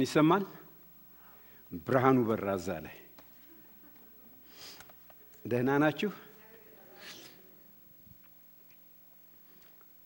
[0.00, 0.44] አሁን ይሰማል?
[1.86, 2.94] ብርሃኑ በራዛ ላይ
[5.44, 6.10] ደህና ናችሁ?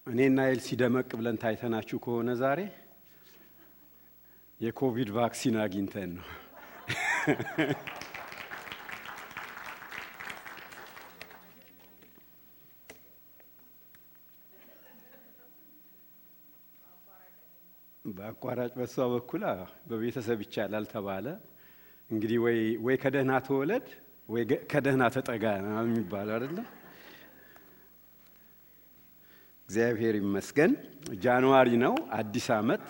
[0.06, 2.60] እኔና ኤልሲ ደመቅ ብለን ታይተናችሁ ከሆነ ዛሬ
[4.60, 6.26] የኮቪድ ቫክሲን አግኝተን ነው።
[18.04, 19.42] በአቋራጭ በሷ በኩል
[19.90, 21.26] በቤተሰብ ይቻላል ተባለ።
[22.10, 22.38] እንግዲህ
[22.86, 23.86] ወይ ከደህና ተወለድ
[24.28, 25.44] ወይ ከደህና ተጠጋ
[25.82, 26.66] የሚባለው አይደለም።
[29.68, 30.72] እግዚአብሔር ይመስገን።
[31.24, 32.82] ጃንዋሪ ነው፣ አዲስ ዓመት።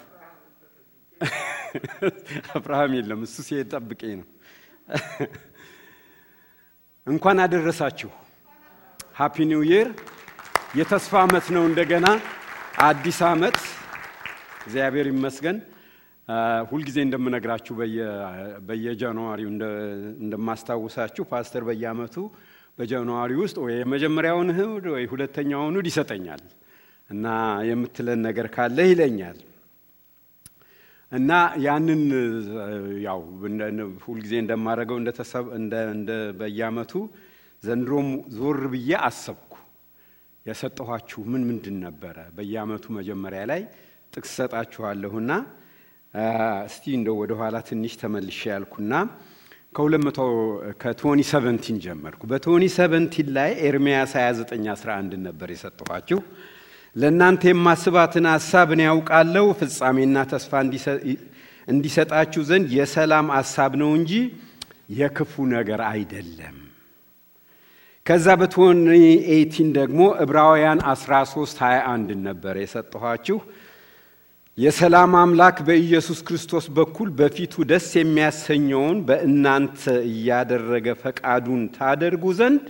[2.57, 4.27] አብርሃም የለም፣ እሱ ሲሄድ ጠብቄ ነው።
[7.07, 8.11] እንኳን አደረሳችሁ።
[9.17, 9.89] ሃፒ ኒው ይር።
[10.79, 12.07] የተስፋ ዓመት ነው። እንደገና
[12.85, 13.59] አዲስ ዓመት።
[14.67, 15.59] እግዚአብሔር ይመስገን።
[16.71, 17.75] ሁልጊዜ እንደምነግራችሁ
[18.69, 19.49] በየጃንዋሪው
[20.25, 22.17] እንደማስታውሳችሁ ፓስተር በየዓመቱ
[22.79, 26.43] በጃንዋሪ ውስጥ ወይ የመጀመሪያውን እሁድ ወይ ሁለተኛውን እሁድ ይሰጠኛል
[27.11, 27.27] እና
[27.69, 29.39] የምትለን ነገር ካለ ይለኛል
[31.13, 31.31] እና
[31.65, 32.03] ያንን
[33.05, 33.21] ያው
[34.07, 34.97] ሁልጊዜ እንደማደርገው
[35.59, 36.11] እንደ
[36.41, 36.93] በየዓመቱ
[37.63, 39.51] ዘንድሮም ዞር ብዬ አሰብኩ።
[40.47, 42.17] የሰጠኋችሁ ምን ምንድን ነበረ?
[42.37, 43.63] በየዓመቱ መጀመሪያ ላይ
[44.15, 45.31] ጥቅስ ሰጣችኋለሁና
[46.67, 48.93] እስቲ እንደው ወደ ኋላ ትንሽ ተመልሼ ያልኩና
[49.77, 50.19] ከሁለት መቶ
[50.83, 56.19] ከ twenty seventeen ጀመርኩ። በ twenty seventeen ላይ ኤርምያስ 29 11 ነበር የሰጠኋችሁ።
[56.97, 60.53] ለእናንተ የማስባትን ሐሳብ እኔ ያውቃለሁ ፍጻሜና ተስፋ
[61.69, 64.13] እንዲሰጣችሁ ዘንድ የሰላም ሐሳብ ነው እንጂ
[64.99, 66.57] የክፉ ነገር አይደለም።
[68.07, 68.87] ከዛ በ twenty
[69.35, 73.39] eighteen ደግሞ ዕብራውያን 13 21 ነበር የሰጠኋችሁ።
[74.59, 82.65] የሰላም አምላክ በኢየሱስ ክርስቶስ በኩል በፊቱ ደስ የሚያሰኘውን በእናንተ እያደረገ ፈቃዱን ታደርጉ ዘንድ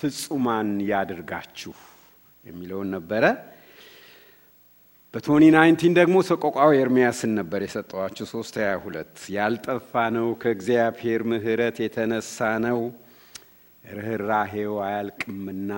[0.00, 1.72] ፍጹማን ያድርጋችሁ
[2.46, 3.24] የሚለውን ነበረ።
[5.14, 11.78] በ twenty nineteen ደግሞ ሰቆቃው ኤርምያስን ነበር የሰጠኋችሁ። ሶስት ሀያ ሁለት ያልጠፋ ነው ከእግዚአብሔር ምሕረት
[11.84, 12.78] የተነሳ ነው
[13.84, 15.72] ርኅራሄው አያልቅምና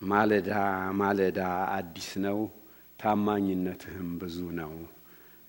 [0.00, 0.52] ማለዳ
[1.00, 1.40] ማለዳ
[1.76, 2.38] አዲስ ነው
[3.00, 4.72] ታማኝነትህም ብዙ ነው።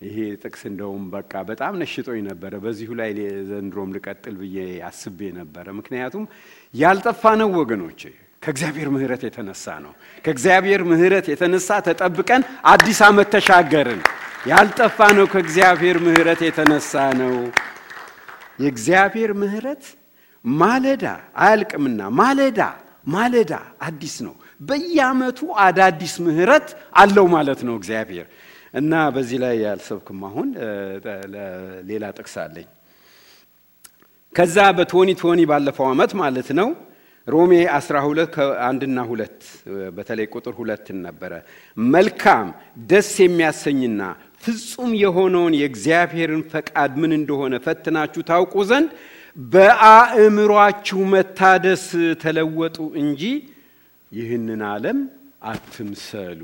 [0.00, 3.10] ይሄ ጥቅስ እንደውም በቃ በጣም ነሽጦኝ ነበረ። በዚሁ ላይ
[3.48, 4.56] ዘንድሮም ልቀጥል ብዬ
[4.88, 6.24] አስቤ ነበረ። ምክንያቱም
[6.74, 8.02] ያልጠፋ ነው ወገኖቼ፣
[8.42, 9.92] ከእግዚአብሔር ምሕረት የተነሳ ነው።
[10.24, 12.42] ከእግዚአብሔር ምሕረት የተነሳ ተጠብቀን
[12.72, 14.02] አዲስ ዓመት ተሻገርን።
[14.48, 17.34] ያልጠፋ ነው ከእግዚአብሔር ምሕረት የተነሳ ነው።
[18.62, 19.84] የእግዚአብሔር ምሕረት
[20.44, 21.04] ማለዳ
[21.42, 22.60] አያልቅምና ማለዳ
[23.08, 26.68] ማለዳ አዲስ ነው። በየዓመቱ አዳዲስ ምሕረት
[27.00, 28.26] አለው ማለት ነው እግዚአብሔር
[28.74, 30.48] እና በዚህ ላይ ያልሰብክም አሁን
[31.88, 32.68] ሌላ ጥቅስ አለኝ።
[34.34, 36.68] ከዛ በቶኒ ቶኒ ባለፈው ዓመት ማለት ነው
[37.28, 39.38] ሮሜ 12 ከአንድና ሁለት
[39.96, 41.32] በተለይ ቁጥር ሁለትን ነበረ
[41.76, 42.46] መልካም
[42.90, 44.02] ደስ የሚያሰኝና
[44.44, 48.90] ፍጹም የሆነውን የእግዚአብሔርን ፈቃድ ምን እንደሆነ ፈትናችሁ ታውቁ ዘንድ
[49.36, 51.84] በአእምሯችሁ መታደስ
[52.22, 53.22] ተለወጡ እንጂ
[54.12, 54.98] ይህንን ዓለም
[55.50, 56.42] አትምሰሉ።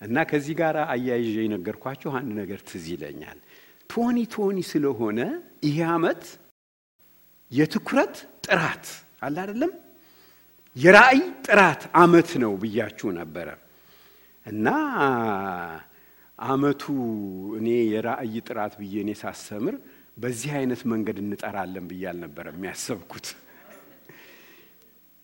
[0.00, 3.38] እና ከዚህ ጋር አያይዤ የነገርኳችሁ አንድ ነገር ትዝ ይለኛል።
[3.90, 5.20] ቶኒ ቶኒ ስለሆነ
[5.66, 6.22] ይህ ዓመት
[7.52, 8.14] የትኩረት
[8.46, 8.86] ጥራት
[9.22, 9.72] አለ አይደለም፣
[10.76, 13.48] የራእይ ጥራት ዓመት ነው ብያችሁ ነበረ
[14.46, 14.68] እና
[16.38, 16.82] ዓመቱ
[17.58, 19.74] እኔ የራእይ ጥራት ብዬ እኔ ሳስተምር
[20.16, 23.26] በዚህ አይነት መንገድ እንጠራለን ብዬ አልነበረ የሚያሰብኩት።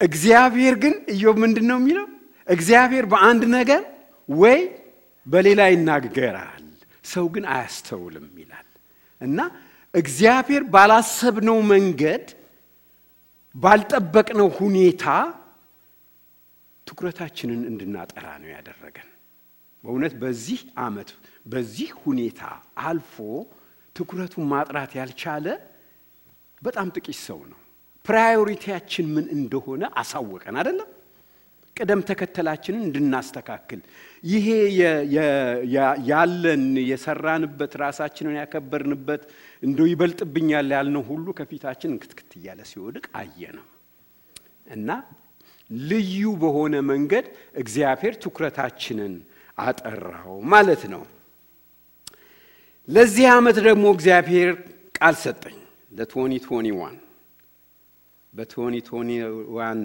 [0.01, 2.07] እግዚአብሔር ግን ኢዮብ ምንድን ነው የሚለው?
[2.49, 3.83] እግዚአብሔር በአንድ ነገር
[4.29, 4.61] ወይ
[5.27, 6.65] በሌላ ይናገራል፣
[7.05, 8.67] ሰው ግን አያስተውልም ይላል
[9.21, 9.39] እና
[9.95, 12.25] እግዚአብሔር ባላሰብነው መንገድ
[13.55, 15.05] ባልጠበቅነው ሁኔታ
[16.87, 19.09] ትኩረታችንን እንድናጠራ ነው ያደረገን።
[19.85, 21.11] በእውነት በዚህ ዓመት
[21.47, 22.41] በዚህ ሁኔታ
[22.83, 23.17] አልፎ
[23.97, 25.47] ትኩረቱን ማጥራት ያልቻለ
[26.63, 27.59] በጣም ጥቂት ሰው ነው።
[28.09, 30.89] ፕራዮሪቲያችን ምን እንደሆነ አሳወቀን አይደለም?
[31.77, 33.81] ቅደም ተከተላችንን እንድናስተካክል
[34.25, 34.47] ይሄ
[36.11, 39.23] ያለን የሰራንበት ራሳችንን ያከበርንበት
[39.63, 43.67] እንደው ይበልጥብኛል ያልነው ሁሉ ከፊታችን እንክትክት እያለ ሲወድቅ አየ ነው
[44.77, 44.89] እና
[45.71, 47.27] ልዩ በሆነ መንገድ
[47.63, 49.15] እግዚአብሔር ትኩረታችንን
[49.59, 51.03] አጠራው ማለት ነው።
[52.89, 54.51] ለዚህ ዓመት ደግሞ እግዚአብሔር
[54.99, 55.57] ቃል ሰጠኝ
[55.93, 56.69] ለቶኒ ቶኒ
[58.39, 59.11] በ twenty twenty
[59.57, 59.79] one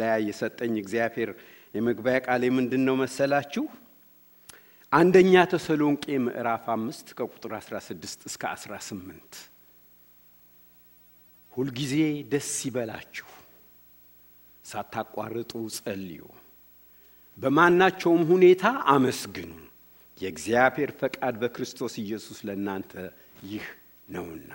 [0.00, 1.30] ላይ የሰጠኝ እግዚአብሔር
[1.74, 3.64] የመግቢያ ቃሌ ምንድን ነው መሰላችሁ?
[4.92, 9.38] አንደኛ ተሰሎንቄ ምዕራፍ አምስት ከቁጥር 16 እስከ 18
[11.52, 11.94] ሁልጊዜ
[12.32, 13.28] ደስ ይበላችሁ፣
[14.64, 16.22] ሳታቋርጡ ጸልዩ፣
[17.38, 18.64] በማናቸውም ሁኔታ
[18.94, 19.52] አመስግኑ፣
[20.18, 22.92] የእግዚአብሔር ፈቃድ በክርስቶስ ኢየሱስ ለእናንተ
[23.50, 23.66] ይህ
[24.08, 24.50] ነውና።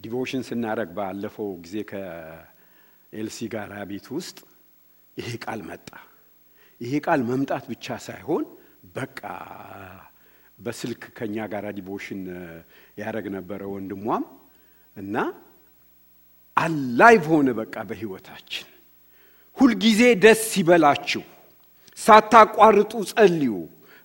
[0.00, 4.38] devotion ስናደርግ ባለፈው ጊዜ ከኤልሲ ጋር ቤት ውስጥ
[5.16, 5.88] ይሄ ቃል መጣ።
[6.80, 8.44] ይሄ ቃል መምጣት ብቻ ሳይሆን
[8.96, 9.20] በቃ
[10.58, 12.22] በስልክ ከኛ ጋር devotion
[12.98, 14.24] ያደረግ ነበረ ወንድሟም
[14.96, 15.16] እና
[16.56, 18.66] alive ሆነ በቃ በህይወታችን።
[19.56, 21.22] ሁልጊዜ ደስ ይበላችሁ፣
[21.98, 23.52] ሳታቋርጡ ጸልዩ፣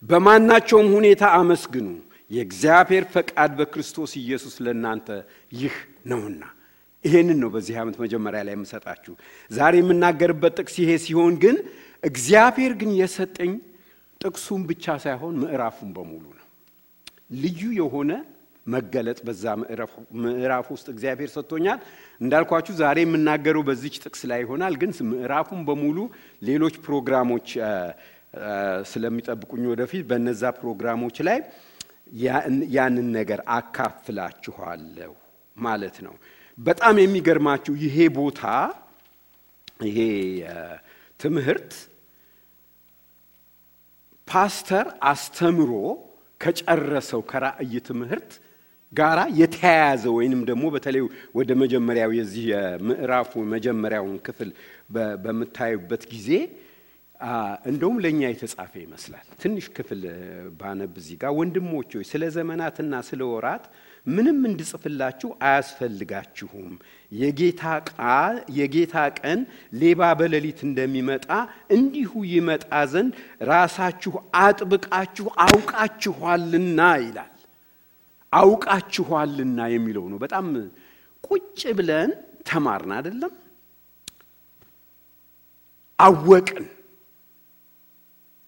[0.03, 1.87] በማናቸውም ሁኔታ አመስግኑ፣
[2.31, 5.07] የእግዚአብሔር ፈቃድ በክርስቶስ ኢየሱስ ለእናንተ
[5.55, 5.75] ይህ
[6.11, 6.43] ነውና።
[7.05, 9.13] ይሄንን ነው በዚህ ዓመት መጀመሪያ ላይ የምሰጣችሁ።
[9.51, 11.57] ዛሬ የምናገርበት ጥቅስ ይሄ ሲሆን ግን
[12.03, 13.51] እግዚአብሔር ግን የሰጠኝ
[14.21, 16.45] ጥቅሱን ብቻ ሳይሆን ምዕራፉን በሙሉ ነው።
[17.43, 18.11] ልዩ የሆነ
[18.65, 19.43] መገለጥ በዛ
[20.21, 21.79] ምዕራፍ ውስጥ እግዚአብሔር ሰጥቶኛል።
[22.21, 25.97] እንዳልኳችሁ ዛሬ የምናገረው በዚች ጥቅስ ላይ ይሆናል። ግን ምዕራፉን በሙሉ
[26.41, 27.49] ሌሎች ፕሮግራሞች
[28.91, 31.37] ስለሚጠብቁኝ ወደፊት በነዛ ፕሮግራሞች ላይ
[32.75, 35.13] ያንን ነገር አካፍላችኋለሁ
[35.57, 36.15] ማለት ነው።
[36.57, 38.41] በጣም የሚገርማችሁ ይሄ ቦታ
[39.85, 39.99] ይሄ
[41.19, 41.71] ትምህርት
[44.27, 45.71] ፓስተር አስተምሮ
[46.41, 48.31] ከጨረሰው ከራእይ ትምህርት
[48.93, 51.03] ጋራ የተያያዘ ወይንም ደግሞ በተለይ
[51.37, 54.49] ወደ መጀመሪያው የዚህ የምዕራፉ መጀመሪያውን ክፍል
[55.23, 56.29] በምታዩበት ጊዜ
[57.69, 60.01] እንደውም ለእኛ የተጻፈ ይመስላል። ትንሽ ክፍል
[60.59, 63.65] ባነብ እዚህ ጋር ወንድሞች ሆይ ስለ ዘመናትና ስለ ወራት
[64.07, 66.73] ምንም እንድጽፍላችሁ አያስፈልጋችሁም።
[68.57, 69.39] የጌታ ቀን
[69.75, 71.27] ሌባ በሌሊት እንደሚመጣ
[71.77, 73.13] እንዲሁ ይመጣ ዘንድ
[73.51, 77.31] ራሳችሁ አጥብቃችሁ አውቃችኋልና ይላል።
[78.33, 80.45] አውቃችኋልና የሚለው ነው። በጣም
[81.23, 82.09] ቁጭ ብለን
[82.49, 83.33] ተማርን አይደለም?
[85.99, 86.65] አወቅን።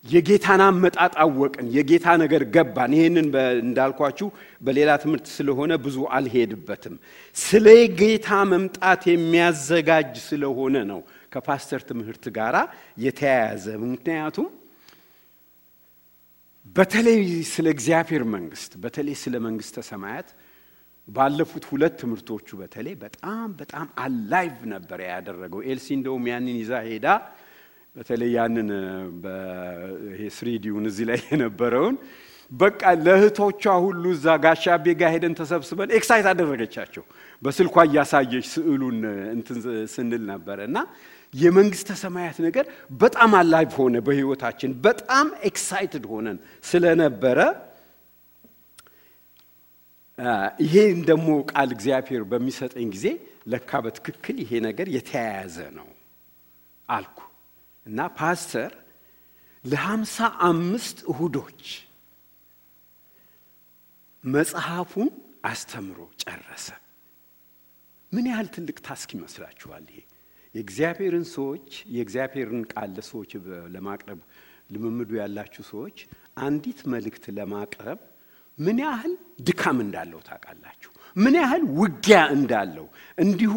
[0.07, 3.27] የጌታን አመጣጥ አወቅን። የጌታ ነገር ገባን። ይህንን
[3.63, 4.27] እንዳልኳችሁ
[4.65, 6.95] በሌላ ትምህርት ስለሆነ ብዙ አልሄድበትም።
[7.35, 7.65] ስለ
[7.99, 11.01] ጌታ መምጣት የሚያዘጋጅ ስለሆነ ነው
[11.33, 12.55] ከፓስተር ትምህርት ጋር
[13.05, 14.47] የተያያዘ። ምክንያቱም
[16.75, 17.19] በተለይ
[17.51, 20.29] ስለ እግዚአብሔር መንግስት፣ በተለይ ስለ መንግስተ ሰማያት
[21.07, 27.07] ባለፉት ሁለት ትምህርቶቹ በተለይ በጣም በጣም alive ነበር ያደረገው። ኤልሲ እንደውም ያንን ይዛ ሄዳ
[27.97, 28.69] በተለይ ያንን
[30.35, 31.95] 3D ውን እዚህ ላይ የነበረውን
[32.51, 37.03] በቃ ለእህቶቿ ሁሉ እዛ ጋሻቤ ጋር ሄደን ተሰብስበን excite አደረገቻቸው።
[37.41, 38.99] በስልኳ እያሳየች ስዕሉን
[39.33, 39.57] እንትን
[39.93, 40.77] ስንል ነበረ እና
[41.33, 42.65] የመንግስተ ሰማያት ነገር
[43.01, 47.39] በጣም alive ሆነ በህይወታችን። በጣም excited ሆነን ስለነበረ
[50.65, 53.07] ይሄን ደግሞ ቃል እግዚአብሔር በሚሰጠኝ ጊዜ
[53.51, 55.89] ለካ በትክክል ይሄ ነገር የተያያዘ ነው
[56.89, 57.19] አልኩ።
[57.87, 58.71] እና ፓስተር
[59.65, 60.15] ለሀምሳ
[60.47, 61.63] አምስት እሁዶች
[64.23, 65.09] መጽሐፉን
[65.43, 66.67] አስተምሮ ጨረሰ።
[68.11, 69.85] ምን ያህል ትልቅ ታስክ ይመስላችኋል?
[69.89, 69.99] ይሄ
[70.55, 73.31] የእግዚአብሔርን ሰዎች የእግዚአብሔርን ቃል ለሰዎች
[73.75, 74.19] ለማቅረብ
[74.73, 75.97] ልምምዱ ያላችሁ ሰዎች
[76.39, 77.99] አንዲት መልእክት ለማቅረብ
[78.57, 79.13] ምን ያህል
[79.47, 80.91] ድካም እንዳለው ታውቃላችሁ?
[81.15, 83.53] ምን ያህል ውጊያ እንዳለው እንዲሁ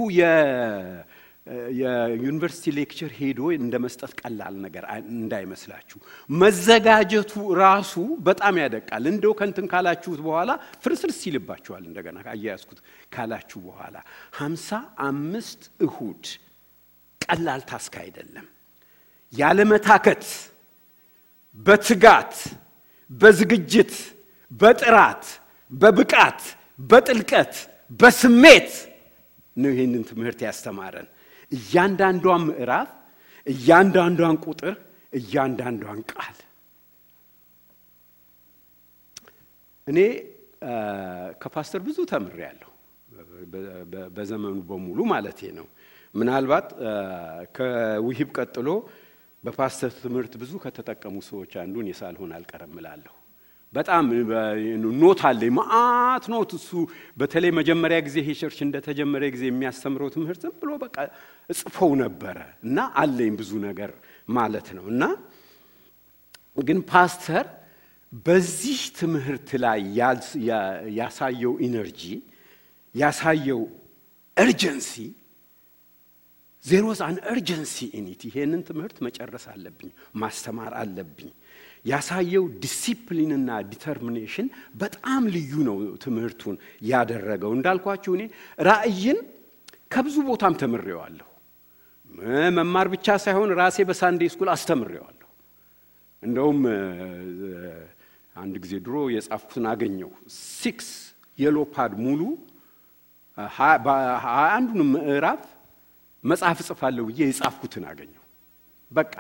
[1.79, 5.99] የዩኒቨርሲቲ lecture ሄዶ እንደ መስጠት ቀላል ነገር እንዳይመስላችሁ።
[6.35, 7.95] መዘጋጀቱ ራሱ
[8.29, 10.51] በጣም ያደቃል። እንደው ከንትን ካላችሁት በኋላ
[10.85, 12.81] ፍርስርስ ይልባችኋል። እንደገና አያያዝኩት
[13.13, 13.97] ካላችሁ በኋላ
[14.41, 14.69] ሀምሳ
[15.09, 16.25] አምስት እሁድ
[17.21, 18.47] ቀላል ታስክ አይደለም።
[19.33, 20.25] ያለመታከት
[21.67, 22.35] በትጋት
[23.11, 23.95] በዝግጅት
[24.53, 25.25] በጥራት
[25.73, 26.41] በብቃት
[26.91, 27.55] በጥልቀት
[28.01, 28.71] በስሜት
[29.57, 31.09] ነው ይህንን ትምህርት ያስተማረን።
[31.53, 32.91] እያንዳንዷን ምዕራፍ፣
[33.47, 34.75] እያንዳንዷን ቁጥር፣
[35.13, 36.37] እያንዳንዷን ቃል
[39.89, 39.99] እኔ
[41.43, 42.67] ከፓስተር ብዙ ተምሬያለሁ።
[44.17, 45.67] በዘመኑ በሙሉ ማለቴ ነው።
[46.15, 46.67] ምናልባት
[47.57, 48.69] ከውሂብ ቀጥሎ
[49.45, 52.73] በፓስተር ትምህርት ብዙ ከተጠቀሙ ሰዎች አንዱ እኔ ሳልሆን አልቀረም
[53.73, 54.05] በጣም
[55.01, 56.71] note አለኝ፣ መዓት note። እሱ
[57.17, 60.97] በተለይ መጀመሪያ ጊዜ ይሄ church እንደተጀመረ ጊዜ የሚያስተምረው ትምህርት ዝም ብሎ በቃ
[61.51, 62.37] እጽፈው ነበረ
[62.67, 63.93] እና አለኝ ብዙ ነገር
[64.31, 65.03] ማለት ነው። እና
[66.63, 67.47] ግን ፓስተር
[68.27, 69.81] በዚህ ትምህርት ላይ
[70.99, 72.03] ያሳየው energy
[72.95, 73.63] ያሳየው
[74.37, 74.93] urgency
[77.05, 79.91] an urgency in it ይሄንን ትምህርት መጨረስ አለብኝ፣
[80.23, 81.31] ማስተማር አለብኝ።
[81.85, 86.57] ያሳየው discipline ና determination በጣም ልዩ ነው። ትምህርቱን
[86.91, 88.25] ያደረገው እንዳልኳችሁ እኔ
[88.69, 89.19] ራእይን
[89.95, 91.27] ከብዙ ቦታም ተምሬዋለሁ።
[92.57, 95.29] መማር ብቻ ሳይሆን ራሴ በ Sunday school አስተምሬዋለሁ።
[96.23, 96.61] እንደውም
[98.37, 100.11] አንድ ጊዜ ድሮ የጻፍኩትን አገኘው
[100.55, 100.89] six
[101.39, 102.21] yellow pad ሙሉ
[104.49, 105.43] አንዱን ምዕራፍ
[106.25, 108.25] መጽሐፍ እጽፋለሁ ብዬ የጻፍኩትን አገኘው።
[108.93, 109.15] በቃ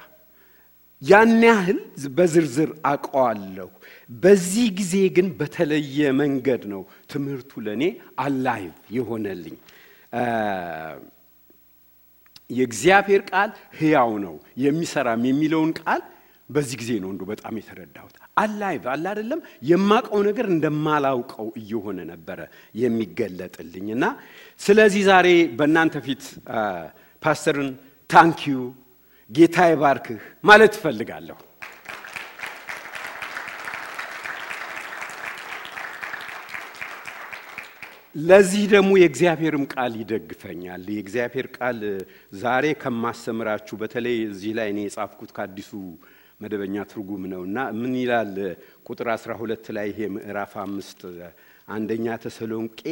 [1.03, 1.79] ያን ያህል
[2.17, 3.69] በዝርዝር አውቀዋለሁ።
[4.11, 7.85] በዚህ ጊዜ ግን በተለየ መንገድ ነው ትምህርቱ ለእኔ
[8.25, 9.57] alive የሆነልኝ።
[12.51, 16.01] የእግዚአብሔር ቃል ሕያው ነው የሚሰራም የሚለውን ቃል
[16.51, 22.41] በዚህ ጊዜ ነው እንደው በጣም የተረዳሁት። alive አለ አይደለም የማውቀው ነገር እንደማላውቀው እየሆነ ነበረ
[22.81, 24.05] የሚገለጥልኝ እና
[24.61, 25.29] ስለዚህ ዛሬ
[25.59, 26.25] በእናንተ ፊት
[27.23, 27.71] ፓስተርን
[28.11, 28.59] thank you
[29.31, 31.39] ጌታ ይባርክህ ማለት እፈልጋለሁ።
[38.17, 41.79] ለዚህ ደግሞ የእግዚአብሔርም ቃል ይደግፈኛል። የእግዚአብሔር ቃል
[42.41, 45.71] ዛሬ ከማስተምራችሁ በተለይ እዚህ ላይ እኔ የጻፍኩት ከአዲሱ
[46.41, 48.33] መደበኛ ትርጉም ነው እና ምን ይላል
[48.89, 51.01] ቁጥር 12 ላይ ይሄ ምዕራፍ አምስት
[51.69, 52.83] አንደኛ ተሰሎንቄ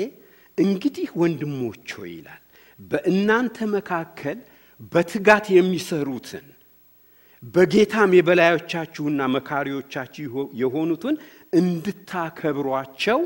[0.59, 2.43] እንግዲህ ወንድሞች ይላል
[2.81, 4.39] በእናንተ መካከል
[4.93, 6.47] በትጋት የሚሰሩትን
[7.55, 11.17] በጌታም የበላዮቻችሁና መካሪዎቻችሁ የሆኑትን
[11.61, 13.21] እንድታከብሯቸው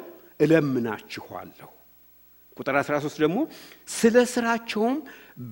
[0.44, 1.70] እለምናችኋለሁ።
[2.56, 3.38] ቁጥር 13 ደግሞ
[3.88, 4.96] ስለ ስራቸውም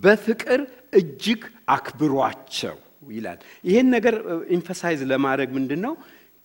[0.02, 0.60] በፍቅር
[0.92, 1.42] እጅግ
[1.74, 2.76] አክብሯቸው
[3.08, 4.14] ይላል። ይህን ነገር
[4.56, 5.94] emphasize ለማድረግ ምንድን ነው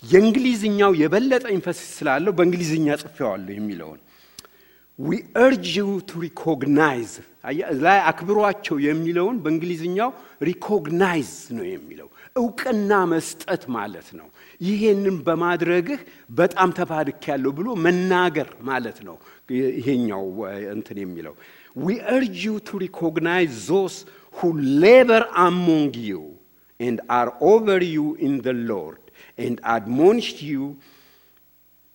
[0.04, 4.00] የእንግሊዝኛው የበለጠ emphasis ስላለው በእንግሊዝኛ ጽፌዋለሁ የሚለውን
[5.00, 5.12] we
[5.44, 7.12] urge you to recognize
[7.86, 10.12] ላይ አክብሯቸው የሚለውን በእንግሊዝኛው
[10.50, 14.28] recognize ነው የሚለው እውቅና መስጠት ማለት ነው።
[14.62, 16.00] ይሄንን በማድረግህ
[16.40, 19.18] በጣም ተባርክ ያለው ብሎ መናገር ማለት ነው።
[19.78, 20.26] ይሄኛው
[20.76, 21.36] እንትን የሚለው
[21.78, 23.96] we urge you to recognize those
[24.36, 24.50] who
[24.84, 26.16] labor among you
[26.80, 29.04] and are over you in the Lord
[29.40, 30.58] and admonish you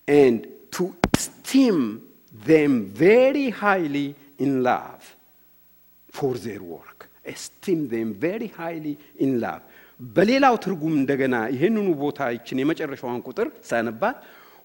[0.09, 0.43] and
[0.73, 0.87] to
[1.25, 1.81] esteem
[2.43, 5.03] them very highly in love
[6.13, 6.99] for their work.
[7.27, 9.63] Esteem them very highly in love.
[10.01, 14.17] በሌላው ትርጉም እንደገና ይህንኑ ቦታ ይችን የመጨረሻዋን ቁጥር ሳነባት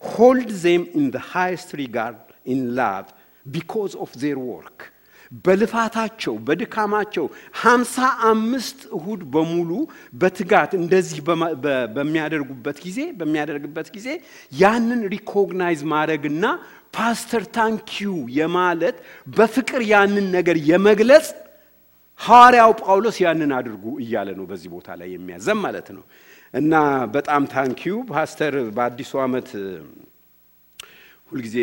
[0.02, 2.22] hold them in the highest regard
[2.54, 3.06] in love
[3.46, 4.80] because of their work
[5.46, 7.26] በልፋታቸው በድካማቸው
[7.64, 7.96] ሀምሳ
[8.32, 9.72] አምስት እሁድ በሙሉ
[10.22, 11.20] በትጋት እንደዚህ
[11.96, 14.08] በሚያደርጉበት ጊዜ በሚያደርግበት ጊዜ
[14.62, 16.46] ያንን recognize ማድረግና
[16.96, 18.98] ፓስተር thank you የማለት
[19.36, 21.28] በፍቅር ያንን ነገር የመግለጽ
[22.20, 26.04] ሐዋርያው ጳውሎስ ያንን አድርጉ እያለ ነው በዚህ ቦታ ላይ የሚያዘም ማለት ነው።
[26.54, 26.74] እና
[27.16, 29.50] በጣም thank you ፓስተር በአዲሱ ዓመት
[31.32, 31.58] ሁልጊዜ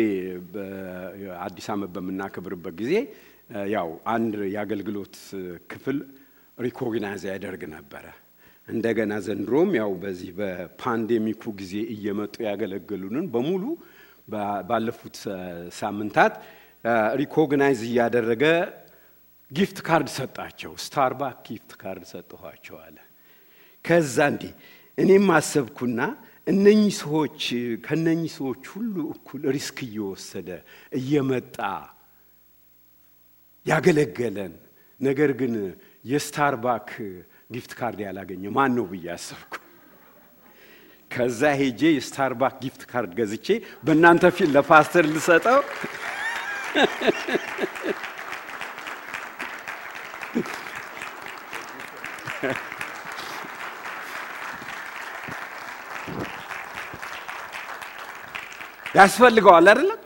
[1.45, 2.93] አዲስ ዓመት በምናከብርበት ጊዜ
[3.73, 5.15] ያው አንድ የአገልግሎት
[5.71, 5.97] ክፍል
[6.57, 8.05] recognize ያደርግ ነበረ።
[8.67, 13.63] እንደገና ዘንድሮም ያው በዚህ በ pandemic ኡ ጊዜ እየመጡ ያገለገሉንን በሙሉ
[14.67, 15.15] ባለፉት
[15.77, 16.33] ሳምንታት
[17.15, 18.43] recognize እያደረገ
[19.51, 22.97] gift card ሰጣቸው። Starbucks gift card ሰጠኋቸው አለ።
[23.85, 24.53] ከዛ እንዲህ
[24.97, 25.99] እኔም አሰብኩና
[26.47, 27.41] እነኚህ ሰዎች
[27.85, 30.49] ከነኚህ ሰዎች ሁሉ እኩል risk እየወሰደ
[30.93, 31.57] እየመጣ
[33.65, 34.53] ያገለገለን
[34.99, 35.53] ነገር ግን
[36.05, 36.89] የ Starbucks
[37.51, 39.53] gift card ያላገኘ ማን ነው ብዬ አሰብኩ።
[41.13, 43.47] ከዛ ሄጄ የ Starbucks gift card ገዝቼ
[43.85, 45.59] በእናንተ ፊት ለፓስተር ልሰጠው
[58.95, 59.99] ያስፈልገዋል አይደለም?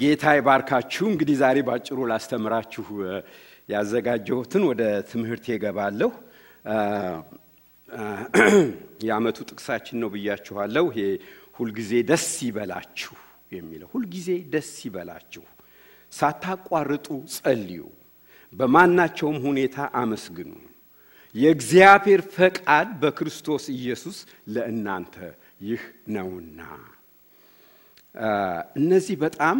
[0.00, 2.86] ጌታ ይባርካችሁ። እንግዲህ ዛሬ ባጭሩ ላስተምራችሁ
[3.68, 6.10] ያዘጋጀሁትን ወደ ትምህርት ይገባለሁ።
[9.06, 11.00] የዓመቱ ጥቅሳችን ነው ብያችኋለሁ። ይሄ
[11.58, 13.14] ሁልጊዜ ደስ ይበላችሁ
[13.52, 15.44] የሚለው ሁልጊዜ ደስ ይበላችሁ፣
[16.12, 17.80] ሳታቋርጡ ጸልዩ፣
[18.52, 20.50] በማናቸውም ሁኔታ አመስግኑ፣
[21.34, 24.18] የእግዚአብሔር ፈቃድ በክርስቶስ ኢየሱስ
[24.54, 25.16] ለእናንተ
[25.62, 25.82] ይህ
[26.14, 26.60] ነውና።
[28.78, 29.58] እነዚህ በጣም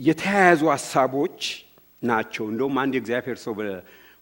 [0.00, 1.40] የተያያዙ ሀሳቦች
[2.02, 3.52] ናቸው። እንደውም አንድ የእግዚአብሔር ሰው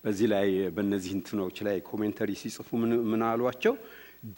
[0.05, 2.69] በዚህ ላይ በእነዚህ እንትኖች ላይ commentary ሲጽፉ
[3.11, 3.75] ምን አሏቸው?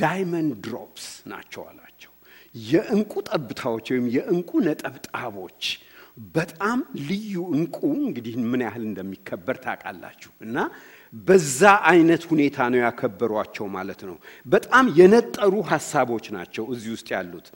[0.01, 2.13] diamond drops ናቸው አላቸው።
[2.55, 5.63] የእንቁ ጠብታዎች ወይም የእንቁ ነጠብጣቦች
[6.35, 6.79] በጣም
[7.09, 10.57] ልዩ እንቁ እንግዲህ ምን ያህል እንደሚከበር ታውቃላችሁ። እና
[11.13, 14.17] በዛ አይነት ሁኔታ ነው ያከበሯቸው ማለት ነው።
[14.47, 17.47] በጣም የነጠሩ ሀሳቦች ናቸው እዚህ ውስጥ ያሉት።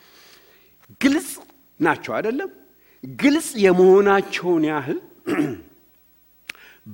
[1.00, 1.29] ግልጽ
[1.81, 2.50] ናቸው አይደለም?
[3.04, 4.99] ግልጽ የመሆናቸውን ያህል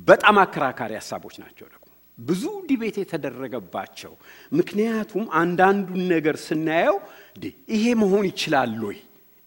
[0.08, 1.86] በጣም አከራካሪ ሀሳቦች ናቸው ደግሞ
[2.18, 4.12] ብዙ ዲቤት የተደረገባቸው።
[4.52, 6.96] ምክንያቱም አንዳንዱን ነገር ስናየው
[7.74, 8.98] ይሄ መሆን ይችላል ወይ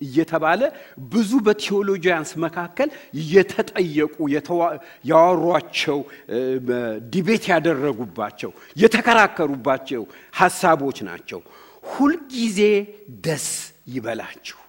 [0.01, 0.61] እየተባለ
[1.11, 2.89] ብዙ በቴዎሎጂያንስ መካከል
[3.33, 4.15] የተጠየቁ
[5.11, 5.99] ያወሯቸው፣
[7.13, 10.03] debate ያደረጉባቸው፣ የተከራከሩባቸው
[10.35, 11.41] ሀሳቦች ናቸው።
[11.91, 12.59] ሁልጊዜ
[13.25, 13.47] ደስ
[13.95, 14.62] ይበላችሁ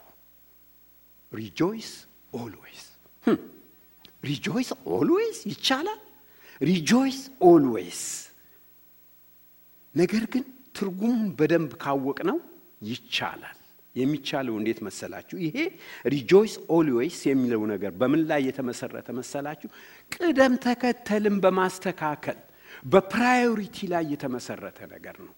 [1.35, 1.91] rejoice
[2.37, 2.85] always
[4.25, 6.01] rejoice always ይቻላል።
[6.61, 7.19] rejoice
[7.49, 8.03] always
[9.95, 10.45] ነገር ግን
[10.77, 12.39] ትርጉሙን በደንብ ካወቅ ነው
[12.83, 13.59] ይቻላል።
[13.97, 15.37] የሚቻለው እንዴት መሰላችሁ?
[15.47, 15.57] ይሄ
[16.15, 19.69] rejoice always የሚለው ነገር በምን ላይ የተመሰረተ መሰላችሁ?
[20.13, 22.39] ቅደም ተከተልን በማስተካከል
[22.93, 25.35] በ priority ላይ የተመሰረተ ነገር ነው።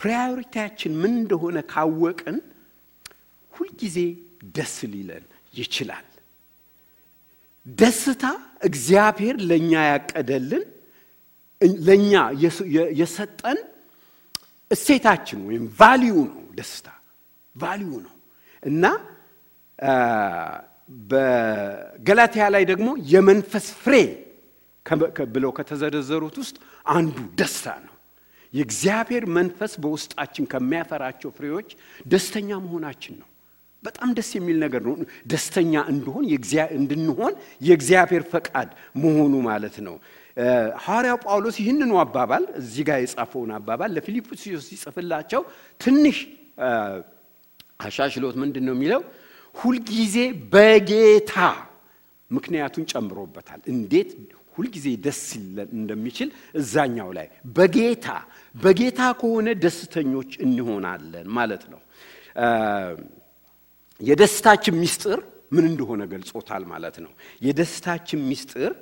[0.00, 2.38] priority ያችን ምን እንደሆነ ካወቅን
[3.52, 3.98] ሁልጊዜ
[4.56, 5.24] ደስ ሊለን
[5.58, 6.04] ይችላል።
[7.78, 8.24] ደስታ
[8.62, 10.64] እግዚአብሔር ለእኛ ያቀደልን
[11.80, 12.12] ለእኛ
[13.00, 13.58] የሰጠን
[14.70, 16.88] እሴታችን ወይም value ነው። ደስታ
[17.56, 18.14] value ነው
[18.62, 18.84] እና
[21.08, 23.94] በገላትያ ላይ ደግሞ የመንፈስ ፍሬ
[25.34, 26.56] ብለው ከተዘረዘሩት ውስጥ
[26.90, 27.94] አንዱ ደስታ ነው።
[28.52, 31.68] የእግዚአብሔር መንፈስ በውስጣችን ከሚያፈራቸው ፍሬዎች
[32.06, 33.28] ደስተኛ መሆናችን ነው።
[33.82, 34.94] በጣም ደስ የሚል ነገር ነው።
[35.32, 36.24] ደስተኛ እንድሆን
[36.78, 37.34] እንድንሆን
[37.66, 38.70] የእግዚአብሔር ፈቃድ
[39.02, 39.96] መሆኑ ማለት ነው።
[40.84, 45.42] ሐዋርያው ጳውሎስ ይህንኑ አባባል እዚህ ጋር የጻፈውን አባባል ለፊልጵስዩስ ሲጽፍላቸው
[45.80, 46.18] ትንሽ
[47.80, 49.02] አሻሽሎት ምንድን ነው የሚለው?
[49.54, 50.16] ሁልጊዜ
[50.52, 51.34] በጌታ
[52.30, 54.10] ምክንያቱን ጨምሮበታል። እንዴት
[54.56, 55.20] ሁልጊዜ ደስ
[55.78, 58.06] እንደሚችል እዛኛው ላይ በጌታ
[58.54, 61.80] በጌታ ከሆነ ደስተኞች እንሆናለን ማለት ነው።
[64.00, 65.20] የደስታችን ምስጢር
[65.52, 68.72] ምን እንደሆነ ገልጾታል ማለት ነው። የደስታችን ምስጢር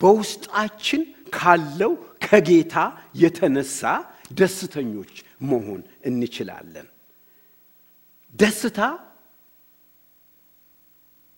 [0.00, 1.02] በውስጣችን
[1.36, 1.92] ካለው
[2.24, 2.74] ከጌታ
[3.14, 3.80] የተነሳ
[4.32, 5.12] ደስተኞች
[5.50, 6.88] መሆን እንችላለን።
[8.34, 8.80] ደስታ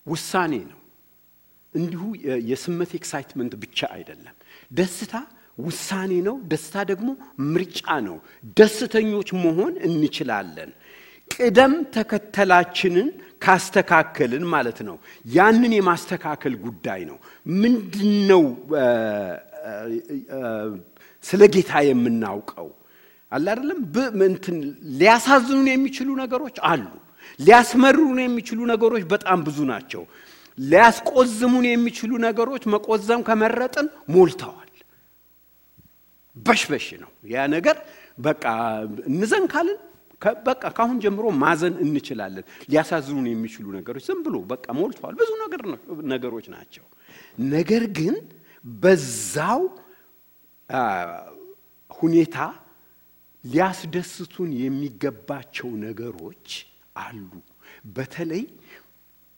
[0.06, 0.78] ውሳኔ ነው።
[1.74, 2.02] እንዲሁ
[2.50, 4.34] የስሜት excitement ብቻ አይደለም።
[4.70, 5.14] ደስታ
[5.58, 7.08] ውሳኔ ነው። ደስታ ደግሞ
[7.52, 8.16] ምርጫ ነው።
[8.58, 10.70] ደስተኞች መሆን እንችላለን።
[11.32, 13.08] ቅደም ተከተላችንን
[13.42, 17.16] ካስተካከልን ማለት ነው። ያንን የማስተካከል ጉዳይ ነው።
[17.56, 18.44] ምንድን ነው
[21.24, 22.68] ስለ ጌታ የምናውቀው?
[23.32, 23.80] አለ አይደለም።
[25.00, 26.84] ሊያሳዝኑን የሚችሉ ነገሮች አሉ።
[27.40, 30.02] ሊያስመርሩን የሚችሉ ነገሮች በጣም ብዙ ናቸው።
[30.58, 34.68] ሊያስቆዝሙን የሚችሉ ነገሮች መቆዘም ከመረጥን ሞልተዋል።
[36.36, 37.76] በሽበሽ ነው ያ ነገር።
[38.18, 38.44] በቃ
[39.10, 39.78] እንዘን ካልን
[40.46, 45.30] በቃ ካሁን ጀምሮ ማዘን እንችላለን። ሊያሳዝኑን የሚችሉ ነገሮች ዝም ብሎ በቃ ሞልተዋል። ብዙ
[46.12, 46.84] ነገሮች ናቸው።
[47.52, 48.16] ነገር ግን
[48.64, 49.62] በዛው
[51.90, 52.36] ሁኔታ
[53.44, 56.48] ሊያስደስቱን የሚገባቸው ነገሮች
[56.96, 57.30] አሉ።
[57.94, 58.44] በተለይ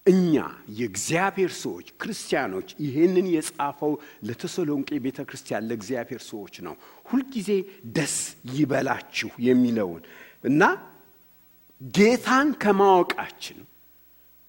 [0.07, 0.35] እኛ
[0.79, 3.93] የእግዚአብሔር ሰዎች ክርስቲያኖች፣ ይህንን የጻፈው
[4.29, 6.75] ለተሰሎንቄ ቤተ ክርስቲያን ለእግዚአብሔር ሰዎች ነው።
[7.07, 7.49] ሁልጊዜ
[7.97, 8.17] ደስ
[8.53, 10.03] ይበላችሁ የሚለውን
[10.45, 10.63] እና
[11.81, 13.59] ጌታን ከማወቃችን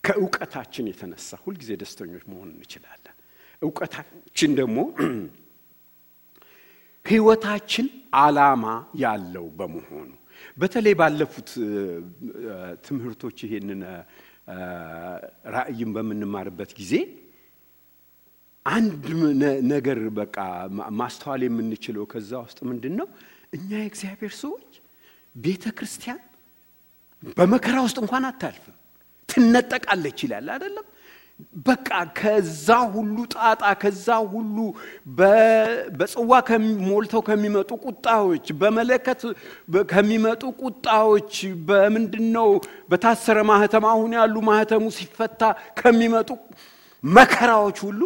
[0.03, 3.15] ከእውቀታችን የተነሳ ሁልጊዜ ደስተኞች መሆን እንችላለን።
[3.62, 4.77] እውቀታችን ደግሞ
[7.05, 7.88] ሕይወታችን
[8.19, 8.65] ዓላማ
[9.01, 10.10] ያለው በመሆኑ
[10.58, 11.49] በተለይ ባለፉት
[12.88, 13.81] ትምህርቶች ይሄንን
[15.55, 16.93] ራእይን በምንማርበት ጊዜ
[18.65, 19.03] አንድ
[19.73, 20.38] ነገር በቃ
[20.99, 23.08] ማስተዋል የምንችለው ከዛ ውስጥ ምንድን ነው
[23.53, 24.71] እኛ የእግዚአብሔር ሰዎች
[25.35, 26.19] ቤተ ክርስቲያን
[27.37, 28.75] በመከራ ውስጥ እንኳን አታልፍም፣
[29.29, 30.85] ትነጠቃለች ይላል አይደለም።
[31.65, 34.57] በቃ ከዛ ሁሉ ጣጣ ከዛ ሁሉ
[35.97, 36.31] በጽዋ
[36.85, 39.21] ሞልተው ከሚመጡ ቁጣዎች፣ በመለከት
[39.91, 41.33] ከሚመጡ ቁጣዎች፣
[41.67, 42.49] በምንድን ነው
[42.89, 45.41] በታሰረ ማህተም አሁን ያሉ ማህተሙ ሲፈታ
[45.79, 46.29] ከሚመጡ
[47.03, 48.01] መከራዎች ሁሉ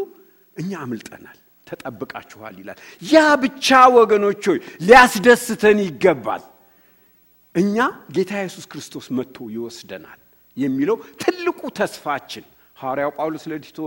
[0.57, 1.37] እኛ አምልጠናል፣
[1.67, 6.43] ተጠብቃችኋል ይላል። ያ ብቻ ወገኖች ሆይ ሊያስደስተን ይገባል።
[7.55, 7.75] እኛ
[8.15, 10.19] ጌታ ኢየሱስ ክርስቶስ መጥቶ ይወስደናል
[10.57, 12.45] የሚለው ትልቁ ተስፋችን
[12.77, 13.77] ሐዋርያው ጳውሎስ ለቲቶ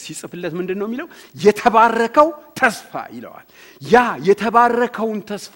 [0.00, 1.08] ሲጽፍለት ምንድን ነው የሚለው?
[1.36, 2.28] የተባረከው
[2.60, 3.46] ተስፋ ይለዋል።
[3.82, 3.96] ያ
[4.28, 5.54] የተባረከውን ተስፋ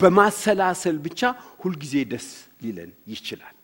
[0.00, 1.20] በማሰላሰል ብቻ
[1.62, 2.28] ሁልጊዜ ደስ
[2.64, 3.56] ሊለን ይችላል።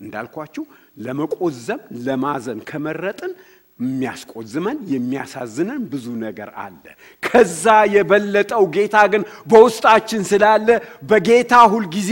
[0.00, 0.64] እንዳልኳችሁ
[0.98, 3.32] ለመቆዘም ለማዘን ከመረጥን
[3.78, 6.84] የሚያስቆዝመን የሚያሳዝነን ብዙ ነገር አለ።
[7.22, 10.68] ከዛ የበለጠው ጌታ ግን በውስጣችን ስላለ
[11.10, 12.10] በጌታ ሁልጊዜ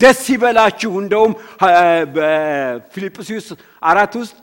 [0.00, 1.32] ደስ ይበላችሁ። እንደውም
[2.16, 3.46] በፊልጵስዩስ
[3.90, 4.36] አራት ውስጥ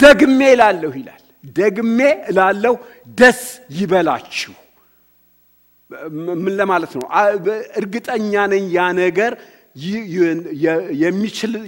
[0.00, 1.22] ደግሜ እላለሁ ይላል።
[1.56, 1.98] ደግሜ
[2.30, 2.74] እላለሁ
[3.18, 3.42] ደስ
[3.78, 4.54] ይበላችሁ።
[6.38, 7.04] ምን ለማለት ነው?
[7.80, 9.32] እርግጠኛ ነኝ ያ ነገር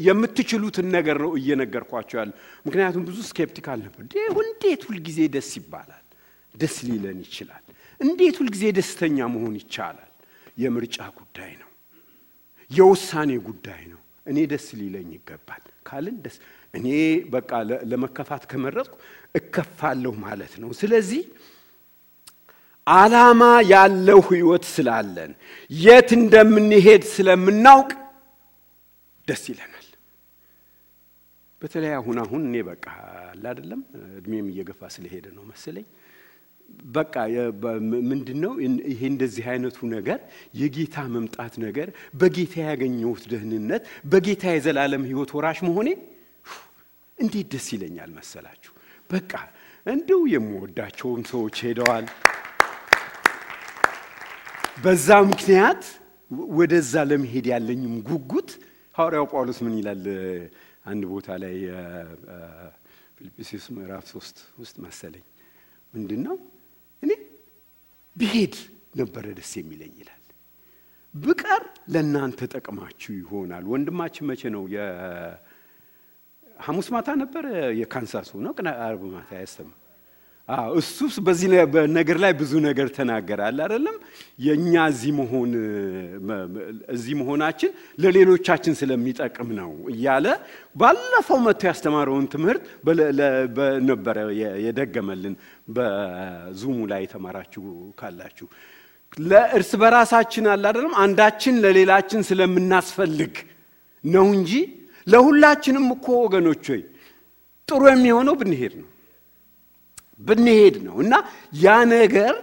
[0.06, 2.30] የምትችሉትን ነገር ነው እየነገርኳቸው ያለ።
[2.66, 4.02] ምክንያቱም ብዙ ስኬፕቲካል ነበር።
[4.42, 6.04] እንዴት ሁልጊዜ ደስ ይባላል?
[6.54, 7.64] ደስ ሊለን ይችላል።
[8.00, 10.10] እንዴት ሁልጊዜ ደስተኛ መሆን ይቻላል?
[10.58, 11.68] የምርጫ ጉዳይ ነው፣
[12.70, 16.36] የውሳኔ ጉዳይ ነው። እኔ ደስ ሊለኝ ይገባል ካልን ደስ
[16.74, 16.86] እኔ
[17.32, 17.50] በቃ
[17.90, 18.94] ለመከፋት ከመረጥኩ
[19.34, 21.22] እከፋለሁ ማለት ነው። ስለዚህ
[22.86, 23.42] ዓላማ
[23.72, 25.32] ያለው ህይወት ስላለን
[25.70, 27.90] የት እንደምንሄድ ስለምናውቅ
[29.30, 29.86] ደስ ይለናል።
[31.62, 32.84] በተለይ አሁን አሁን እኔ በቃ
[33.42, 33.80] አይደለም
[34.18, 35.86] እድሜም እየገፋ ስለሄደ ነው መሰለኝ
[36.94, 37.14] በቃ
[38.10, 38.52] ምንድን ነው
[38.90, 40.18] ይሄ እንደዚህ አይነቱ ነገር
[40.60, 41.88] የጌታ መምጣት ነገር
[42.20, 45.88] በጌታ ያገኘሁት ደህንነት በጌታ የዘላለም ህይወት ወራሽ መሆኔ
[47.18, 48.72] እንዴት ደስ ይለኛል መሰላችሁ።
[49.10, 49.32] በቃ
[49.86, 52.06] እንዲሁ የምወዳቸውም ሰዎች ሄደዋል።
[54.84, 55.82] በዛ ምክንያት
[56.56, 58.50] ወደዛ ለመሄድ ያለኝም ጉጉት
[59.00, 60.02] ሐዋርያው ጳውሎስ ምን ይላል?
[60.90, 61.56] አንድ ቦታ ላይ
[63.16, 65.24] ፊልጵስዩስ ምዕራፍ ሶስት ውስጥ መሰለኝ።
[65.94, 66.36] ምንድን ነው
[67.02, 67.10] እኔ
[68.16, 68.54] ብሄድ
[69.00, 70.16] ነበረ ደስ የሚለኝ ይላል።
[71.14, 74.62] ብቀር ለእናንተ ጠቅማችሁ ይሆናል። ወንድማችን መቼ ነው?
[76.60, 77.44] ሐሙስ ማታ ነበር
[77.80, 78.52] የካንሳሱ ነው?
[78.58, 79.70] ቅና አርብ ማታ ያሰማ
[80.78, 81.48] እሱስ በዚህ
[81.96, 83.96] ነገር ላይ ብዙ ነገር ተናገራል አይደለም።
[84.44, 85.50] የእኛ እዚህ መሆን
[86.94, 90.26] እዚህ መሆናችን ለሌሎቻችን ስለሚጠቅም ነው እያለ
[90.76, 92.62] ባለፈው መጥቶ ያስተማረውን ትምህርት
[93.90, 94.16] ነበረ
[94.64, 95.34] የደገመልን።
[95.76, 97.64] በዙሙ ላይ የተማራችሁ
[98.00, 98.48] ካላችሁ
[99.26, 103.34] ለእርስ በራሳችን አለ አይደለም አንዳችን ለሌላችን ስለምናስፈልግ
[104.04, 104.52] ነው እንጂ
[105.06, 106.82] ለሁላችንም እኮ ወገኖች ሆይ
[107.68, 108.89] ጥሩ የሚሆነው ብንሄድ ነው
[110.20, 111.14] ብንሄድ ነው እና
[111.60, 112.34] ያ ነገር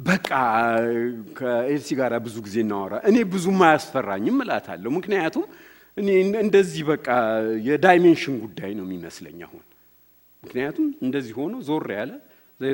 [0.00, 0.30] በቃ
[1.38, 5.44] ከኤልሲ ጋር ብዙ ጊዜ እናወራ። እኔ ብዙም አያስፈራኝም እላታለሁ። ምክንያቱም
[5.96, 6.08] እኔ
[6.44, 7.08] እንደዚህ በቃ
[7.68, 9.62] የ dimension ጉዳይ ነው የሚመስለኝ አሁን።
[10.42, 12.12] ምክንያቱም እንደዚህ ሆኖ ዞር ያለ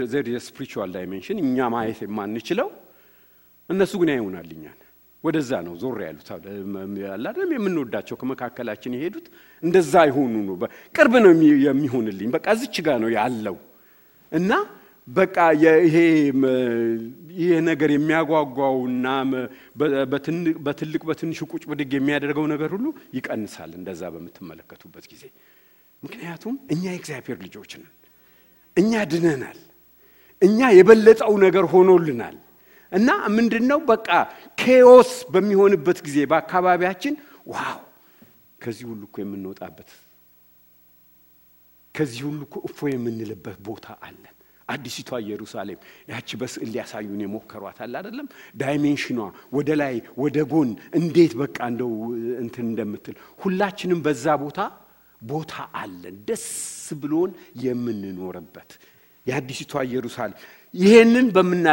[0.07, 2.69] ዘር የ spiritual dimension እኛ ማየት የማንችለው
[3.71, 4.79] እነሱ ግን እኛን።
[5.25, 6.29] ወደዛ ነው ዞር ያሉት
[7.13, 9.27] አላለም የምንወዳቸው ከመካከላችን የሄዱት
[9.63, 10.57] እንደዛ ይሆኑ ነው።
[10.95, 11.33] ቅርብ ነው
[11.67, 13.57] የሚሆንልኝ። በቃ እዚች ጋር ነው ያለው
[14.33, 14.53] እና
[15.09, 15.37] በቃ
[15.85, 15.97] ይሄ
[17.37, 19.07] ይሄ ነገር የሚያጓጓውና
[20.67, 25.25] በትልቅ በትንሹ ቁጭ ብድግ የሚያደርገው ነገር ሁሉ ይቀንሳል እንደዛ በምትመለከቱበት ጊዜ።
[26.03, 27.91] ምክንያቱም እኛ የእግዚአብሔር ልጆች ነን።
[28.77, 29.59] እኛ ድነናል።
[30.43, 32.37] እኛ የበለጠው ነገር ሆኖልናል።
[32.93, 34.09] እና ምንድን ነው በቃ
[34.59, 37.15] chaos በሚሆንበት ጊዜ በአካባቢያችን
[37.53, 37.79] wow
[38.61, 39.91] ከዚህ ሁሉ እኮ የምንወጣበት
[41.95, 44.29] ከዚህ ሁሉ እፎይ የምንልበት ቦታ አለን።
[44.69, 48.29] አዲሲቷ ኢየሩሳሌም ያቺ በስዕል ሊያሳዩን የሞከሯት አለ አይደለም።
[48.61, 49.19] dimension ኗ
[49.57, 51.93] ወደ ላይ ወደ ጎን እንዴት በቃ እንደው
[52.43, 54.61] እንትን እንደምትል ሁላችንም በዛ ቦታ
[55.23, 56.47] ቦታ አለን፣ ደስ
[57.03, 57.31] ብሎን
[57.65, 58.71] የምንኖርበት
[59.27, 60.39] የአዲሲቷ ኢየሩሳሌም።
[60.75, 61.67] ይሄንን በምና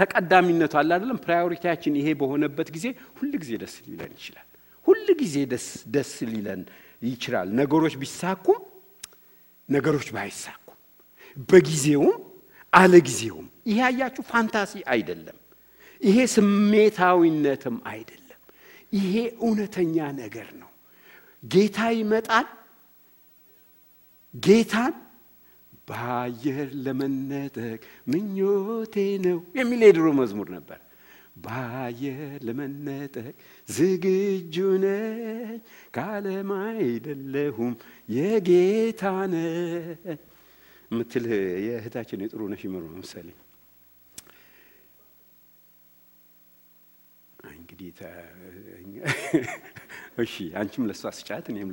[0.00, 2.86] ተቀዳሚነቱ አለ አይደለም። priority ያችን ይሄ በሆነበት ጊዜ
[3.18, 4.46] ሁል ጊዜ ደስ ሊለን ይችላል።
[4.86, 6.62] ሁል ጊዜ ደስ ደስ ሊለን
[7.02, 8.60] ይችላል። ነገሮች ቢሳኩም
[9.70, 10.76] ነገሮች ባይሳኩም
[11.48, 12.16] በጊዜውም
[12.72, 15.38] አለጊዜውም። ይሄ ያያችሁ fantasy አይደለም።
[16.00, 18.40] ይሄ ስሜታዊነትም አይደለም።
[18.92, 20.70] ይሄ እውነተኛ ነገር ነው።
[21.42, 22.46] ጌታ ይመጣል።
[24.34, 24.94] ጌታን
[25.88, 27.80] በአየር ለመነጠቅ
[28.10, 30.78] ምኞቴ ነው የሚል የድሮ መዝሙር ነበር።
[31.36, 33.32] በአየር ለመነጠቅ
[33.68, 34.54] ዝግጁ
[34.84, 35.56] ነኝ፣
[35.94, 37.72] ከዓለም አይደለሁም
[38.10, 40.06] የጌታ ነኝ
[40.90, 41.24] ምትል
[41.66, 43.36] የእህታችን የጥሩ ነሽ ይመሩ መሰለኝ።
[47.52, 47.90] እንግዲህ
[50.22, 51.70] እሺ፣ አንቺም ለእሷ ስጫት፣ እኔም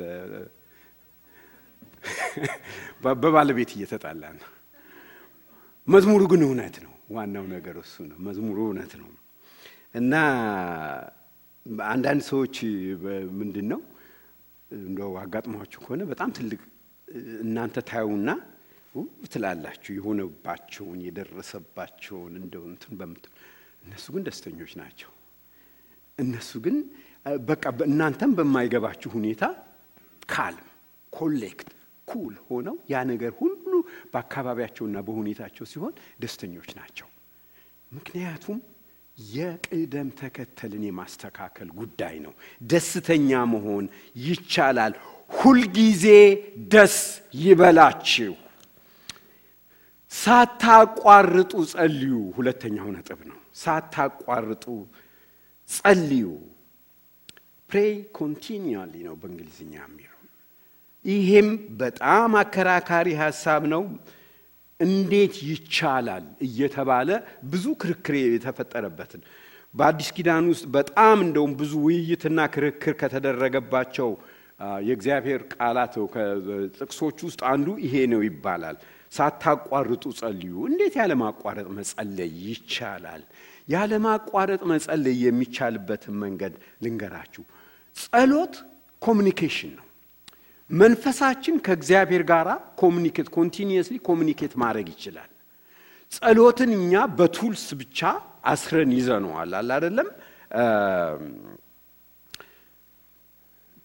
[3.15, 4.47] በባለቤት እየተጣላ ነው።
[5.87, 9.09] መዝሙሩ ግን እውነት ነው። ዋናው ነገር እሱ ነው። መዝሙሩ እውነት ነው
[9.95, 10.13] እና
[11.87, 12.55] አንዳንድ ሰዎች
[13.39, 13.81] ምንድን ነው
[14.71, 16.61] እንደው አጋጥሟችሁ ከሆነ በጣም ትልቅ
[17.43, 18.29] እናንተ ታዩና
[19.31, 23.33] ትላላችሁ የሆነባቸውን የደረሰባቸውን እንደው እንትን በምትሉ
[23.85, 25.11] እነሱ ግን ደስተኞች ናቸው።
[26.17, 26.77] እነሱ ግን
[27.49, 29.43] በቃ እናንተም በማይገባችሁ ሁኔታ
[30.29, 30.67] ካልም
[31.13, 31.69] ኮሌክት
[32.07, 33.71] ኩል ሆነው ያ ነገር ሁሉ
[34.13, 37.07] በአካባቢያቸውና በሁኔታቸው ሲሆን ደስተኞች ናቸው።
[37.91, 38.57] ምክንያቱም
[39.17, 43.85] የቅደም ተከተልን የማስተካከል ጉዳይ ነው። ደስተኛ መሆን
[44.23, 44.93] ይቻላል።
[45.31, 46.03] ሁልጊዜ
[46.71, 46.97] ደስ
[47.41, 48.33] ይበላችሁ፣
[50.11, 52.03] ሳታቋርጡ ጸልዩ።
[52.37, 54.65] ሁለተኛው ነጥብ ነው። ሳታቋርጡ
[55.69, 56.27] ጸልዩ።
[57.69, 60.13] ፕሬይ ኮንቲኒያሊ ነው በእንግሊዝኛ የሚለው።
[61.05, 61.49] ይሄም
[61.79, 63.83] በጣም አከራካሪ ሀሳብ ነው።
[64.79, 67.09] እንዴት ይቻላል እየተባለ
[67.51, 69.21] ብዙ ክርክር የተፈጠረበትን
[69.73, 74.09] በአዲስ ኪዳን ውስጥ በጣም እንደውም ብዙ ውይይትና ክርክር ከተደረገባቸው
[74.87, 75.95] የእግዚአብሔር ቃላት
[76.77, 78.77] ጥቅሶች ውስጥ አንዱ ይሄ ነው ይባላል።
[79.11, 83.21] ሳታቋርጡ ጸልዩ። እንዴት ያለማቋረጥ መጸለይ ይቻላል?
[83.67, 87.43] ያለማቋረጥ መጸለይ የሚቻልበትን መንገድ ልንገራችሁ።
[87.95, 88.55] ጸሎት
[89.01, 89.86] communication ነው።
[90.69, 92.47] መንፈሳችን ከእግዚአብሔር ጋር
[92.81, 95.29] communicate continuously communicate ማድረግ ይችላል።
[96.11, 97.99] ጸሎትን እኛ በ tools ብቻ
[98.51, 100.09] አስረን ይዘነዋል አለ አይደለም።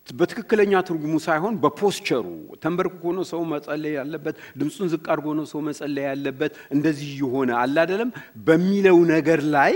[0.09, 2.27] በትክክለኛ ትርጉሙ ሳይሆን በፖስቸሩ
[2.63, 7.77] ተንበርክኮ ነው ሰው መጸለይ ያለበት፣ ድምፁን ዝቅ አድርጎ ነው ሰው መጸለይ ያለበት። እንደዚህ የሆነ አለ
[7.85, 8.11] አይደለም
[8.47, 9.73] በሚለው ነገር ላይ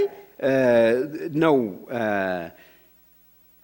[1.43, 1.57] ነው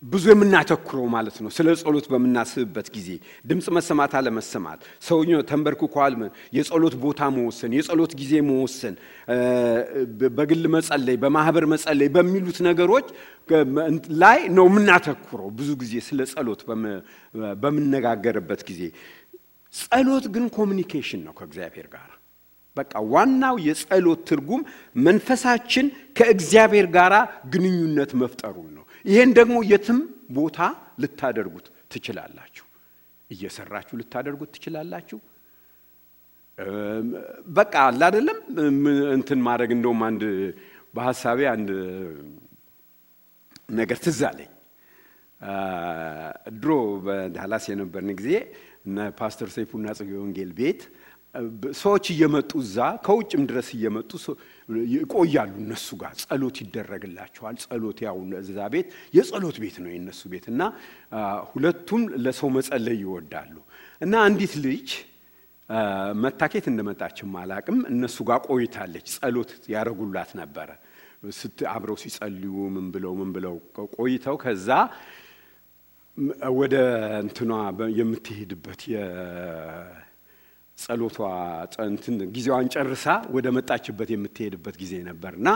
[0.02, 3.08] ብዙ የምናተኩረው ማለት ነው። ስለ ጸሎት በምናስብበት ጊዜ
[3.48, 5.18] ድምፅ መሰማት አለመሰማት፣ ሰው
[5.50, 6.14] ተንበርክኳል፣
[6.56, 8.94] የጸሎት ቦታ መወሰን፣ የጸሎት ጊዜ መወሰን፣
[10.38, 13.06] በግል መጸለይ፣ በማህበር መጸለይ በሚሉት ነገሮች
[14.22, 16.60] ላይ ነው የምናተኩረው ብዙ ጊዜ ስለ ጸሎት
[17.62, 18.82] በምነጋገርበት ጊዜ።
[19.74, 22.10] ጸሎት ግን ኮሚኒኬሽን ነው ከእግዚአብሔር ጋር።
[22.76, 24.62] በቃ ዋናው የጸሎት ትርጉም
[25.06, 25.86] መንፈሳችን
[26.18, 27.12] ከእግዚአብሔር ጋር
[27.52, 29.98] ግንኙነት መፍጠሩን ነው። ይሄን ደግሞ የትም
[30.32, 30.58] ቦታ
[31.02, 32.66] ልታደርጉት ትችላላችሁ።
[33.30, 35.18] እየሰራችሁ ልታደርጉት ትችላላችሁ።
[37.56, 38.38] በቃ አለ አይደለም
[39.16, 40.22] እንትን ማድረግ እንደውም አንድ
[40.94, 41.70] በሀሳቤ አንድ
[43.72, 44.50] ነገር ትዝ አለኝ።
[46.56, 46.72] ድሮ
[47.04, 48.30] በዳላስ የነበርን ጊዜ
[49.18, 50.82] ፓስተር ሰይፉና ጽጌ ወንጌል ቤት
[51.80, 54.10] ሰዎች እየመጡ እዛ ከውጭም ድረስ እየመጡ
[54.92, 60.62] ይቆያሉ። እነሱ ጋር ጸሎት ይደረግላቸዋል። ጸሎት ያው እዛ ቤት የጸሎት ቤት ነው የነሱ ቤት እና
[61.50, 63.54] ሁለቱም ለሰው መጸለይ ይወዳሉ
[64.00, 64.88] እና አንዲት ልጅ
[66.22, 70.70] መታኬት እንደመጣችም አላቅም እነሱ ጋር ቆይታለች። ጸሎት ያደረጉላት ነበረ
[71.72, 73.54] አብረው ሲጸልዩ ምን ብለው ምን ብለው
[73.96, 74.68] ቆይተው ከዛ
[76.56, 76.74] ወደ
[77.20, 77.50] እንትኗ
[77.98, 78.80] የምትሄድበት
[80.82, 81.18] ጸሎቷ
[81.86, 85.48] እንትን ጊዜዋን ጨርሳ ወደ መጣችበት የምትሄድበት ጊዜ ነበር እና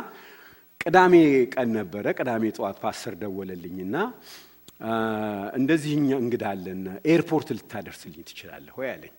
[0.81, 1.15] ቅዳሜ
[1.55, 3.95] ቀን ነበረ። ቅዳሜ ጠዋት ፓስተር ደወለልኝና
[5.59, 6.83] እንደዚህ እንግዳ አለን
[7.13, 9.15] airport ልታደርስልኝ ትችላለህ ወይ አለኝ።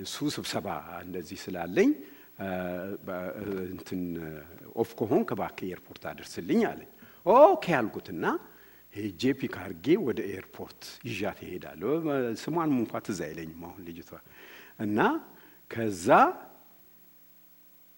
[0.00, 0.66] እሱ ስብሰባ
[1.04, 1.90] እንደዚህ ስላለኝ
[3.72, 4.02] እንትን
[4.82, 6.90] off ከሆንክ እባክህ airport አደርስልኝ አለኝ።
[7.26, 8.24] okay አልኩትና
[8.94, 9.56] ሄጄ pick
[10.06, 11.90] ወደ airport ይዣት እሄዳለሁ።
[12.42, 14.10] ስሟን እንኳ ትዝ አይለኝም አሁን ልጅቷ
[14.78, 14.98] እና
[15.70, 16.06] ከዛ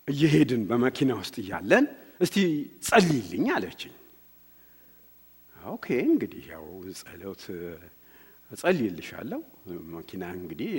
[0.08, 1.84] እየሄድን በመኪና ውስጥ እያለን
[2.20, 2.36] እስቲ
[2.86, 3.94] ጸልይልኝ አለችኝ።
[5.56, 6.64] okay እንግዲህ ያው
[7.00, 7.42] ጸሎት
[8.50, 9.40] እጸልይልሻለሁ።
[9.94, 10.70] መኪና እንግዲህ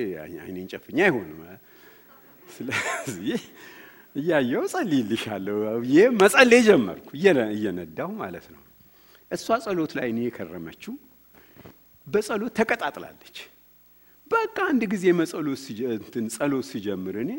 [0.41, 1.39] አይኔን ጨፍኜ አይሆንም።
[2.49, 3.41] ስለዚህ
[4.15, 7.07] እያየው ጸልይልሻለሁ ብዬ መጸለይ ጀመርኩ፣
[7.53, 8.61] እየነዳሁ ማለት ነው።
[9.31, 10.93] እሷ ጸሎት ላይ እኔ የከረመችው
[12.07, 13.37] በጸሎት ተቀጣጥላለች።
[14.33, 15.03] በቃ አንድ ጊዜ
[16.31, 17.31] ጸሎት ሲጀምር እኔ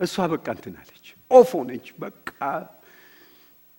[0.00, 2.30] እሷ በቃ እንትን አለች፣ off ሆነች። በቃ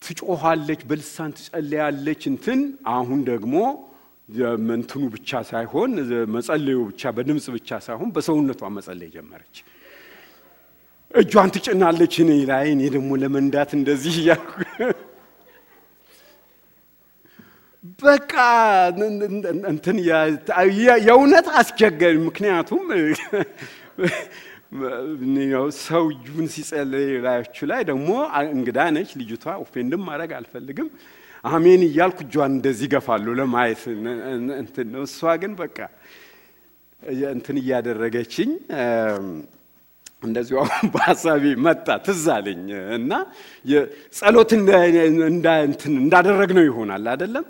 [0.01, 2.60] ትጮኋለች፣ በልሳን ትጸለያለች። እንትን
[2.93, 3.56] አሁን ደግሞ
[4.75, 5.91] እንትኑ ብቻ ሳይሆን
[6.36, 9.58] መጸለዩ ብቻ በድምፅ ብቻ ሳይሆን በሰውነቷ መጸለይ ጀመረች።
[11.13, 14.51] እጇን ትጭናለች እኔ ላይ፣ እኔ ደግሞ ለመንዳት እንደዚህ እያልኩ
[18.02, 18.34] በቃ
[19.71, 19.98] እንትን
[21.00, 22.84] የእውነት አስቸገሪ። ምክንያቱም
[25.82, 28.10] ሰው እጁን ሲጸለይ ላያችሁ ላይ ደግሞ
[28.50, 30.88] እንግዳ ነች ልጅቷ። ኦፌንድም ማድረግ አልፈልግም።
[31.50, 33.84] አሜን እያልኩ እጇን እንደዚህ ገፋለሁ ለማየት
[34.60, 35.78] እንትን ነው። እሷ ግን በቃ
[37.34, 38.52] እንትን እያደረገችኝ
[40.24, 42.26] እንደዚሁ አሁን በሀሳቤ መጣ ትዝ
[42.98, 43.12] እና
[44.15, 44.52] ጸሎት
[45.95, 47.45] እንዳደረግ ነው ይሆናል አይደለም።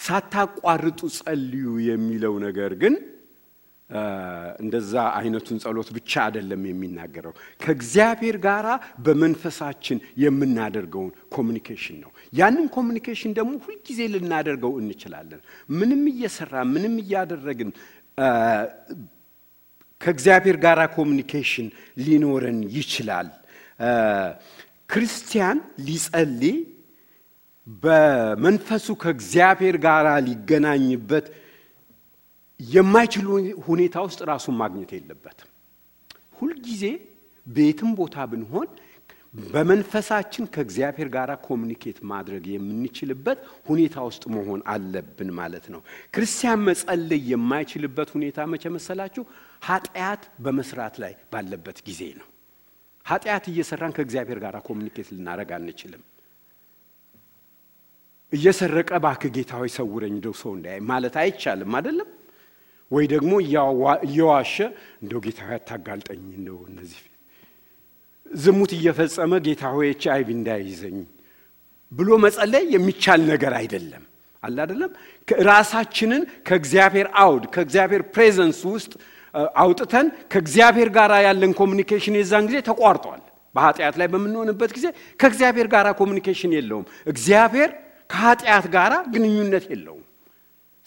[0.00, 2.94] ሳታቋርጡ ጸልዩ የሚለው ነገር ግን
[4.60, 8.66] እንደዛ አይነቱን ጸሎት ብቻ አይደለም የሚናገረው። ከእግዚአብሔር ጋር
[9.06, 15.40] በመንፈሳችን የምናደርገውን communication ነው። ያንን communication ደግሞ ሁልጊዜ ልናደርገው እንችላለን።
[15.72, 17.72] ምንም እየሰራ ምንም እያደረግን
[20.00, 21.66] ከእግዚአብሔር ጋር communication
[22.04, 23.28] ሊኖረን ይችላል።
[24.90, 26.56] ክርስቲያን ሊጸልይ
[27.66, 31.26] በመንፈሱ ከእግዚአብሔር ጋር ሊገናኝበት
[32.60, 33.26] የማይችል
[33.66, 35.48] ሁኔታ ውስጥ ራሱን ማግኘት የለበትም።
[36.38, 36.82] ሁልጊዜ
[37.46, 38.68] ቤትም ቦታ ብንሆን
[39.50, 45.80] በመንፈሳችን ከእግዚአብሔር ጋር ኮሚኒኬት ማድረግ የምንችልበት ሁኔታ ውስጥ መሆን አለብን ማለት ነው።
[46.14, 49.22] ክርስቲያን መጸለይ የማይችልበት ሁኔታ መቼ መሰላችሁ?
[49.68, 52.26] ኃጢአት በመስራት ላይ ባለበት ጊዜ ነው።
[53.06, 56.02] ኃጢአት እየሰራን ከእግዚአብሔር ጋር ኮሚኒኬት ልናደረግ አንችልም።
[58.32, 62.08] እየሰረቀ እባክህ ጌታ ሆይ ሰውረኝ እንደው ሰው እንዳያይ ማለት አይቻልም አይደለም
[62.90, 63.32] ወይ ደግሞ
[64.06, 64.54] እየዋሸ
[65.02, 67.02] እንደው ጌታ ሆይ አታጋልጠኝ እንደው እነዚህ
[68.26, 70.98] ዝሙት እየፈጸመ ጌታ ሆይ ኤች አይቪ እንዳይዘኝ
[71.92, 74.04] ብሎ መጸለይ የሚቻል ነገር አይደለም።
[74.42, 74.90] አለ አይደለም
[75.48, 78.92] ራሳችንን ከእግዚአብሔር አውድ ከእግዚአብሔር presence ውስጥ
[79.62, 83.20] አውጥተን ከእግዚአብሔር ጋር ያለን communication የዛን ጊዜ ተቋርጧል።
[83.54, 84.86] በኃጢአት ላይ በምንሆንበት ጊዜ
[85.20, 87.70] ከእግዚአብሔር ጋር ኮሚኒኬሽን የለውም። እግዚአብሔር
[88.10, 90.04] ከኃጢአት ጋር ግንኙነት የለውም።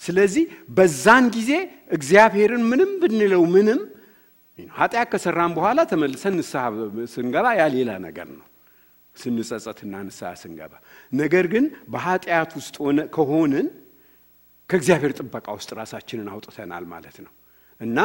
[0.02, 0.44] ስለዚህ
[0.76, 1.50] በዛን ጊዜ
[1.96, 3.80] እግዚአብሔርን ምንም ብንለው ምንም
[4.74, 6.64] ኃጢአት ከሰራን በኋላ ተመልሰን ንስሐ
[7.14, 8.44] ስንገባ ያ ሌላ ነገር ነው፣
[9.16, 10.72] ስንጸጸትና ንስሐ ስንገባ።
[11.12, 12.76] ነገር ግን በኃጢአት ውስጥ
[13.16, 13.66] ከሆንን
[14.70, 17.32] ከእግዚአብሔር ጥበቃ ውስጥ ራሳችንን አውጥተናል ማለት ነው
[17.80, 17.98] እና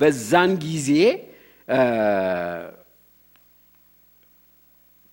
[0.00, 0.88] በዛን ጊዜ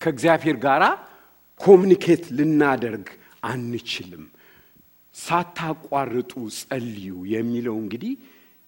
[0.01, 0.83] ከእግዚአብሔር ጋር
[1.59, 3.07] ኮሚኒኬት ልናደርግ
[3.43, 4.25] አንችልም።
[5.15, 8.13] ሳታቋርጡ ጸልዩ የሚለው እንግዲህ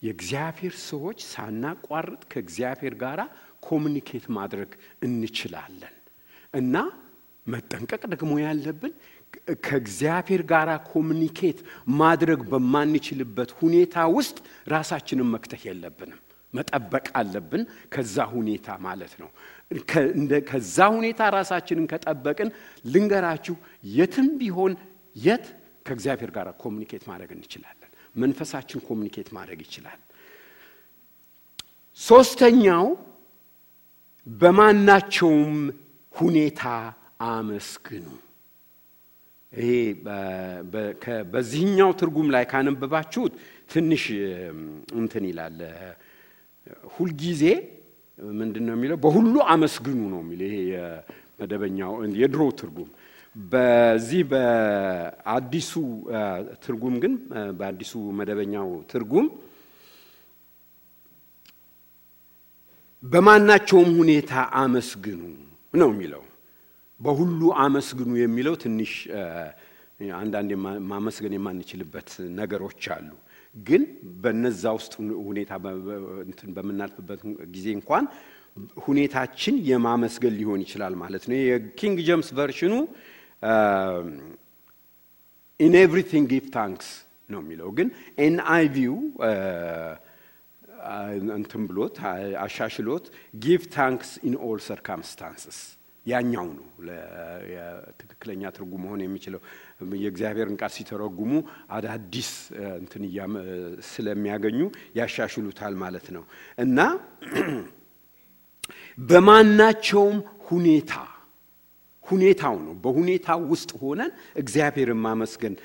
[0.02, 3.20] የእግዚአብሔር ሰዎች ሳናቋርጥ ከእግዚአብሔር ጋር
[3.64, 4.72] ኮሚኒኬት ማድረግ
[5.04, 5.96] እንችላለን
[6.54, 6.76] እና
[7.46, 8.94] መጠንቀቅ ደግሞ ያለብን
[9.64, 11.60] ከእግዚአብሔር ጋር ኮሚኒኬት
[12.00, 16.22] ማድረግ በማንችልበት ሁኔታ ውስጥ ራሳችንን መክተት የለብንም።
[16.54, 19.30] መጠበቅ አለብን ከዛ ሁኔታ ማለት ነው።
[20.50, 22.50] ከዛ ሁኔታ ራሳችንን ከጠበቅን
[22.86, 23.56] ልንገራችሁ፣
[23.94, 24.74] የትም ቢሆን
[25.16, 25.46] የት
[25.86, 30.00] ከእግዚአብሔር ጋር ኮሚኒኬት ማድረግ እንችላለን። መንፈሳችን ኮሚኒኬት ማድረግ ይችላል።
[32.00, 32.86] ሶስተኛው
[34.28, 35.56] በማናቸውም
[36.14, 36.64] ሁኔታ
[37.28, 38.08] አመስግኑ።
[39.54, 39.70] ይሄ
[41.34, 43.34] በዚህኛው ትርጉም ላይ ካነበባችሁት
[43.70, 44.04] ትንሽ
[45.00, 45.58] እንትን ይላል።
[46.96, 47.44] ሁልጊዜ
[48.34, 48.98] ምንድን ነው የሚለው?
[49.04, 52.90] በሁሉ አመስግኑ ነው የሚለው። ይሄ የመደበኛው የድሮ ትርጉም
[53.36, 55.72] በዚህ በአዲሱ
[56.64, 57.14] ትርጉም ግን
[57.60, 59.28] በአዲሱ መደበኛው ትርጉም
[63.04, 65.22] በማናቸውም ሁኔታ አመስግኑ
[65.74, 66.24] ነው የሚለው።
[67.00, 68.94] በሁሉ አመስግኑ የሚለው ትንሽ
[70.18, 70.52] አንዳንድ
[70.92, 73.10] ማመስገን የማንችልበት ነገሮች አሉ።
[73.56, 73.84] ግን
[74.24, 74.94] በነዛ ውስጥ
[75.28, 75.52] ሁኔታ
[76.26, 77.22] እንትን በምናልፍበት
[77.56, 78.06] ጊዜ እንኳን
[78.86, 82.74] ሁኔታችን የማመስገን ሊሆን ይችላል ማለት ነው። የ King James version
[85.60, 86.90] ኑ in everything give thanks
[87.30, 87.88] ነው የሚለው። ግን
[88.26, 88.96] NIV ው
[91.38, 91.96] እንትን ብሎት
[92.44, 93.06] አሻሽሎት
[93.44, 95.60] give thanks in all circumstances
[96.12, 96.66] ያኛው ነው
[98.02, 99.42] ትክክለኛ ትርጉም መሆን የሚችለው።
[100.00, 101.32] የእግዚአብሔርን ቃል ሲተረጉሙ
[101.76, 102.32] አዳዲስ
[102.80, 103.04] እንትን
[103.90, 104.60] ስለሚያገኙ
[105.00, 106.26] ያሻሽሉታል ማለት ነው
[106.58, 106.80] እና
[109.10, 110.94] በማናቸውም ሁኔታ
[112.06, 115.56] ሁኔታው ነው። በሁኔታው ውስጥ ሆነን እግዚአብሔርን ማመስገን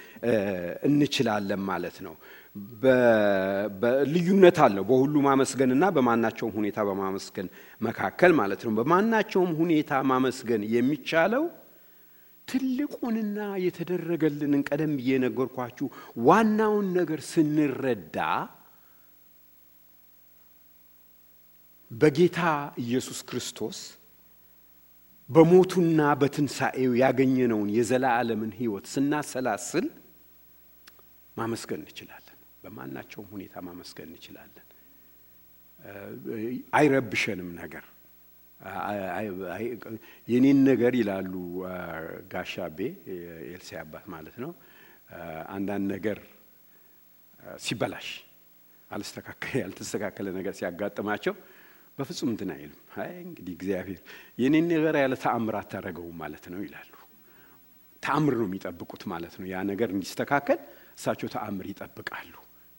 [0.89, 2.15] እንችላለን ማለት ነው።
[4.13, 7.49] ልዩነት አለው በሁሉ ማመስገንና በማናቸውም ሁኔታ በማመስገን
[7.87, 11.45] መካከል ማለት ነው። በማናቸውም ሁኔታ ማመስገን የሚቻለው
[12.49, 15.87] ትልቁንና የተደረገልንን ቀደም ብዬ የነገርኳችሁ
[16.27, 18.19] ዋናውን ነገር ስንረዳ
[21.91, 22.41] በጌታ
[22.83, 23.79] ኢየሱስ ክርስቶስ
[25.31, 29.87] በሞቱና በትንሣኤው ያገኘነውን የዘላለምን ሕይወት ስናሰላስል
[31.37, 32.31] ማመስገን እንችላለን።
[32.65, 34.67] በማናቸውም ሁኔታ ማመስገን እንችላለን።
[36.73, 37.85] አይረብሸንም ነገር
[40.29, 41.33] የኔን ነገር ይላሉ
[42.33, 42.79] ጋሻቤ
[43.15, 44.53] የኤልሴ አባት ማለት ነው።
[45.55, 46.19] አንዳንድ ነገር
[47.61, 48.09] ሲበላሽ
[48.91, 51.35] አልስተካከለ ያልተስተካከለ ነገር ሲያጋጥማቸው
[51.99, 54.01] በፍጹም እንትን አይልም። አይ እንግዲህ እግዚአብሔር
[54.39, 56.91] የኔን ነገር ያለ ተአምር አታደርገውም ማለት ነው ይላሉ።
[58.03, 60.59] ተአምር ነው የሚጠብቁት ማለት ነው። ያ ነገር እንዲስተካከል
[60.99, 62.33] እሳቸው ተአምር ይጠብቃሉ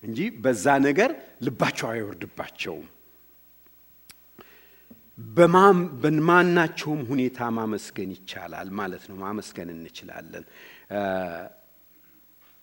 [0.03, 1.12] እንጂ በዛ ነገር
[1.45, 2.88] ልባቸው አይወርድባቸውም።
[5.18, 10.45] በማናቸውም ሁኔታ ማመስገን ይቻላል ማለት ነው። ማመስገን እንችላለን።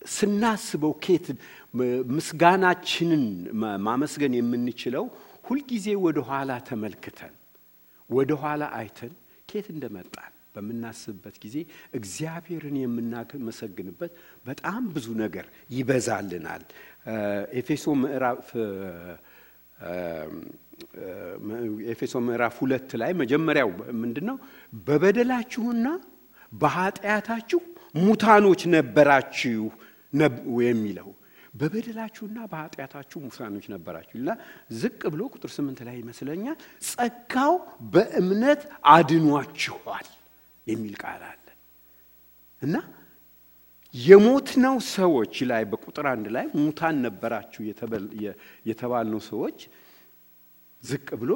[0.03, 1.27] ስናስበው ኬት
[2.13, 3.25] ምስጋናችንን
[3.87, 5.05] ማመስገን የምንችለው
[5.49, 7.35] ሁልጊዜ ወደ ኋላ ተመልክተን
[8.11, 9.13] ወደ ኋላ አይተን
[9.49, 11.57] ኬት እንደመጣን በምናስብበት ጊዜ
[11.99, 14.13] እግዚአብሔርን የምናመሰግንበት
[14.47, 16.65] በጣም ብዙ ነገር ይበዛልናል።
[17.61, 18.49] ኤፌሶ ምዕራፍ
[21.93, 23.69] ኤፌሶ ምዕራፍ ሁለት ላይ መጀመሪያው
[24.03, 24.37] ምንድን ነው?
[24.87, 25.87] በበደላችሁና
[26.53, 27.61] በኃጢአታችሁ
[27.99, 29.65] ሙታኖች ነበራችሁ
[30.65, 31.09] የሚለው
[31.55, 34.31] በበደላችሁና በኃጢአታችሁ ሙታኖች ነበራችሁ እና
[34.81, 36.57] ዝቅ ብሎ ቁጥር ስምንት ላይ ይመስለኛል
[36.89, 37.55] ጸጋው
[37.95, 38.63] በእምነት
[38.95, 40.07] አድኗችኋል
[40.67, 41.47] የሚል ቃል አለ
[42.63, 42.77] እና
[43.95, 47.63] የሞትነው ሰዎች ላይ በቁጥር አንድ ላይ ሙታን ነበራችሁ
[48.71, 49.59] የተባልነው ሰዎች
[50.83, 51.33] ዝቅ ብሎ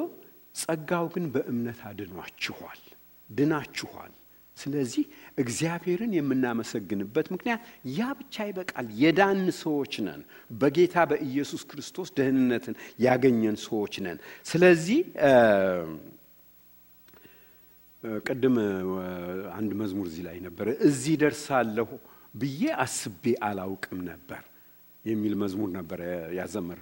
[0.55, 2.81] ጸጋው ግን በእምነት አድኗችኋል፣
[3.29, 4.13] ድናችኋል።
[4.57, 5.03] ስለዚህ
[5.37, 7.61] እግዚአብሔርን የምናመሰግንበት ምክንያት
[7.93, 10.21] ያ ብቻ ይበቃል። የዳን ሰዎች ነን።
[10.59, 12.75] በጌታ በኢየሱስ ክርስቶስ ደህንነትን
[13.05, 14.99] ያገኘን ሰዎች ነን። ስለዚህ
[18.25, 18.55] ቅድም
[19.57, 21.89] አንድ መዝሙር እዚህ ላይ ነበረ፣ እዚህ ደርሳለሁ
[22.33, 24.43] ብዬ አስቤ አላውቅም ነበር
[25.07, 26.01] የሚል መዝሙር ነበረ
[26.37, 26.79] ያዘመር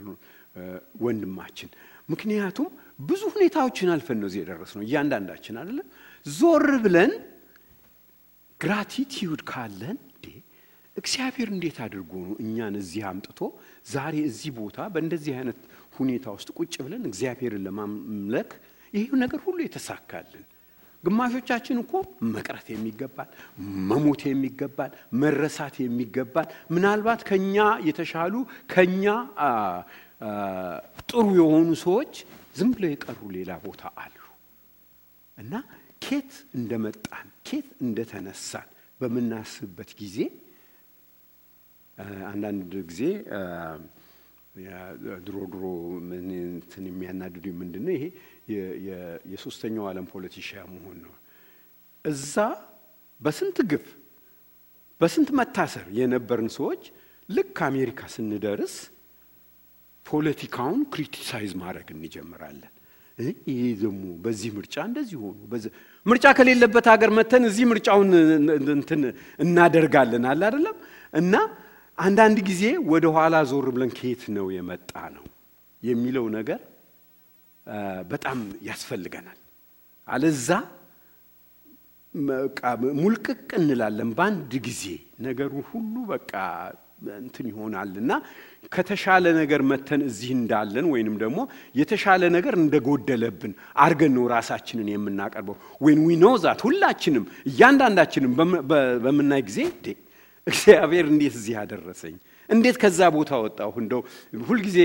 [1.06, 1.70] ወንድማችን።
[2.10, 2.68] ምክንያቱም
[3.02, 5.88] ብዙ ሁኔታዎችን አልፈን ነው እዚህ የደረስነው እያንዳንዳችን አይደለም
[6.26, 7.14] ዞር ብለን
[8.60, 9.98] ግራቲቲዩድ ካለን
[10.96, 13.40] እግዚአብሔር እንዴት አድርጎ ነው እኛን እዚህ አምጥቶ
[13.90, 15.58] ዛሬ እዚህ ቦታ በእንደዚህ አይነት
[15.98, 18.52] ሁኔታ ውስጥ ቁጭ ብለን እግዚአብሔርን ለማምለክ
[18.94, 20.46] ይህ ነገር ሁሉ የተሳካልን።
[21.06, 21.94] ግማሾቻችን እኮ
[22.36, 23.30] መቅረት የሚገባል
[23.90, 24.92] መሞት የሚገባል
[25.22, 27.56] መረሳት የሚገባል። ምናልባት ከኛ
[27.88, 28.34] የተሻሉ
[28.74, 29.06] ከኛ
[31.10, 32.14] ጥሩ የሆኑ ሰዎች
[32.56, 34.16] ዝም ብለው የቀሩ ሌላ ቦታ አሉ።
[35.38, 35.54] እና
[36.02, 38.68] ኬት እንደመጣን ኬት እንደተነሳን
[39.00, 40.18] በምናስብበት ጊዜ
[42.30, 43.02] አንዳንድ ጊዜ
[45.26, 45.64] ድሮ ድሮ
[46.50, 48.06] እንትን የሚያናድዱ ምንድን ነው ይሄ
[49.32, 51.14] የሶስተኛው ዓለም politician መሆን ነው።
[52.06, 52.36] እዛ
[53.22, 53.86] በስንት ግፍ
[55.02, 56.84] በስንት መታሰር የነበርን ሰዎች
[57.30, 58.76] ልክ አሜሪካ ስንደርስ
[60.06, 62.72] ፖለቲካውን criticize ማድረግ እንጀምራለን።
[63.48, 65.38] ይሄ ደግሞ በዚህ ምርጫ እንደዚህ ሆኑ።
[66.06, 68.10] ምርጫ ከሌለበት ሀገር መተን እዚህ ምርጫውን
[68.76, 69.02] እንትን
[69.40, 70.76] እናደርጋለን አለ አይደለም።
[71.14, 71.34] እና
[71.98, 75.26] አንዳንድ ጊዜ ወደ ኋላ ዞር ብለን ከየት ነው የመጣ ነው
[75.84, 76.60] የሚለው ነገር
[78.10, 79.38] በጣም ያስፈልገናል።
[80.08, 80.50] አለዛ
[83.00, 84.84] ሙልቅቅ እንላለን በአንድ ጊዜ
[85.26, 86.32] ነገሩ ሁሉ በቃ
[87.22, 88.12] እንትን ይሆናል እና
[88.74, 91.40] ከተሻለ ነገር መተን እዚህ እንዳለን ወይንም ደግሞ
[91.80, 93.52] የተሻለ ነገር እንደጎደለብን
[93.84, 98.34] አድርገን ነው ራሳችንን የምናቀርበው። when we know that ሁላችንም እያንዳንዳችንም
[99.04, 99.60] በምናይ ጊዜ
[100.48, 102.16] እግዚአብሔር እንዴት እዚህ አደረሰኝ፣
[102.50, 104.02] እንዴት ከዛ ቦታ ወጣሁ። እንደው
[104.44, 104.78] ሁልጊዜ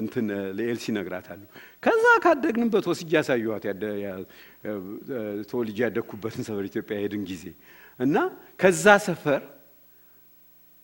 [0.00, 0.26] እንትን
[0.58, 1.46] ለኤልሲ እነግራታለሁ።
[1.82, 3.64] ከዛ ካደግንበት ወስጄ ያሳየኋት
[5.50, 7.44] ተወልጄ ያደግኩበትን ሰፈር ኢትዮጵያ ሄድን ጊዜ
[8.00, 8.16] እና
[8.60, 9.40] ከዛ ሰፈር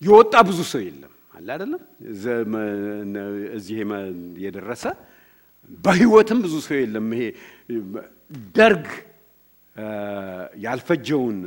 [0.03, 1.83] የወጣ ብዙ ሰው የለም አለ አይደለም።
[3.57, 3.77] እዚህ
[4.45, 4.85] የደረሰ
[5.85, 7.23] በህይወትም ብዙ ሰው የለም። ይሄ
[8.57, 8.87] ደርግ
[10.65, 11.39] ያልፈጀውን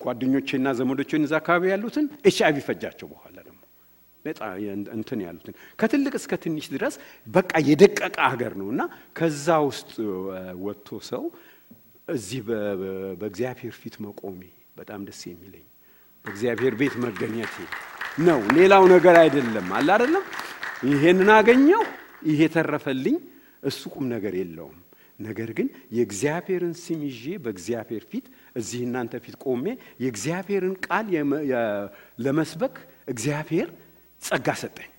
[0.00, 3.60] ጓደኞቼና ዘመዶቼን እዛ አካባቢ ያሉትን ኤች አይቪ ፈጃቸው። በኋላ ደግሞ
[4.94, 6.94] እንትን ያሉትን ከትልቅ እስከ ትንሽ ድረስ
[7.26, 8.82] በቃ የደቀቀ ሀገር ነው እና
[9.18, 9.90] ከዛ ውስጥ
[10.64, 11.24] ወጥቶ ሰው
[12.08, 12.40] እዚህ
[13.20, 14.40] በእግዚአብሔር ፊት መቆሜ
[14.78, 15.66] በጣም ደስ የሚለኝ
[16.24, 17.54] በእግዚአብሔር ቤት መገኘት
[18.26, 20.24] ነው። ሌላው ነገር አይደለም። አለ አይደለም።
[20.90, 21.82] ይሄንን አገኘው፣
[22.30, 23.16] ይሄ ተረፈልኝ፣
[23.62, 24.78] እሱ ቁም ነገር የለውም።
[25.20, 28.26] ነገር ግን የእግዚአብሔርን ስም ይዤ በእግዚአብሔር ፊት
[28.56, 29.64] እዚህ እናንተ ፊት ቆሜ
[30.02, 31.06] የእግዚአብሔርን ቃል
[32.24, 32.74] ለመስበክ
[33.08, 33.68] እግዚአብሔር
[34.22, 34.90] ጸጋ ሰጠኝ።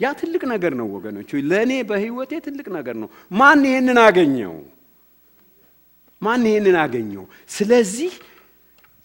[0.00, 4.54] ያ ትልቅ ነገር ነው ወገኖች፣ ለእኔ በህይወቴ ትልቅ ነገር ነው። ማን ይሄንን አገኘው?
[6.22, 7.24] ማን ይሄንን አገኘው?
[7.50, 8.12] ስለዚህ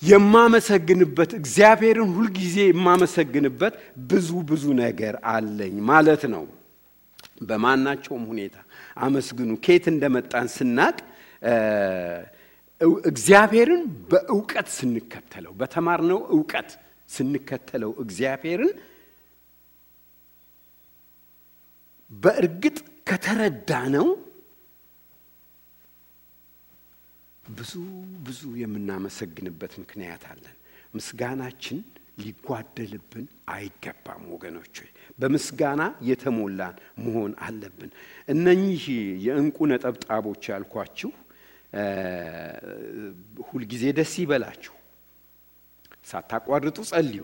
[0.02, 3.74] የማመሰግንበት እግዚአብሔርን ሁልጊዜ የማመሰግንበት
[4.10, 6.46] ብዙ ብዙ ነገር አለኝ ማለት ነው።
[7.42, 8.56] በማናቸውም ሁኔታ
[8.98, 10.98] አመስግኑ። ከየት እንደመጣን ስናቅ
[13.06, 16.70] እግዚአብሔርን በእውቀት ስንከተለው፣ በተማርነው እውቀት
[17.10, 18.72] ስንከተለው እግዚአብሔርን
[22.12, 22.78] በእርግጥ
[23.10, 24.08] ከተረዳ ነው
[27.44, 27.74] ብዙ
[28.26, 30.56] ብዙ የምናመሰግንበት ምክንያት አለን።
[30.96, 31.78] ምስጋናችን
[32.22, 34.76] ሊጓደልብን አይገባም ወገኖች፣
[35.20, 37.92] በምስጋና የተሞላን መሆን አለብን።
[38.28, 38.84] እነኚህ
[39.26, 41.12] የእንቁ ነጠብጣቦች ያልኳችሁ
[43.50, 44.74] ሁልጊዜ ደስ ይበላችሁ፣
[46.10, 47.24] ሳታቋርጡ ጸልዩ፣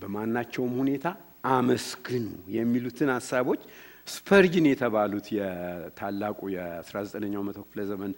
[0.00, 1.06] በማናቸውም ሁኔታ
[1.50, 2.26] አመስግኑ
[2.56, 3.62] የሚሉትን ሀሳቦች
[4.06, 8.12] ስፐርጅን የተባሉት የታላቁ የ19ኛው መቶ ክፍለ ዘመን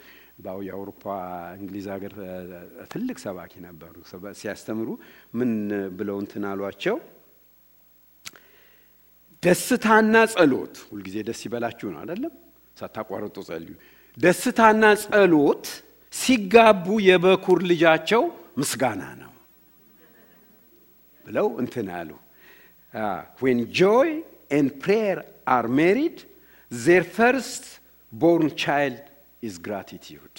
[0.67, 1.03] የአውሮፓ
[1.59, 2.13] እንግሊዝ ሀገር
[2.93, 3.95] ትልቅ ሰባኪ ነበሩ።
[4.41, 4.89] ሲያስተምሩ
[5.39, 5.51] ምን
[5.99, 6.97] ብለው እንትን አሏቸው?
[9.43, 12.33] ደስታና ጸሎት ሁልጊዜ ደስ ይበላችሁ ነው አይደለም?
[12.77, 13.75] ሳታቋርጡ ጸልዩ።
[14.17, 15.67] ደስታና ጸሎት
[16.13, 18.23] ሲጋቡ የበኩር ልጃቸው
[18.61, 19.33] ምስጋና ነው
[21.25, 22.11] ብለው እንትን አሉ።
[23.43, 24.11] when joy
[24.51, 25.19] and prayer
[25.55, 26.19] are married
[26.71, 27.65] their first
[28.13, 29.05] born child
[29.43, 30.37] is gratitude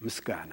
[0.00, 0.52] ምስጋና።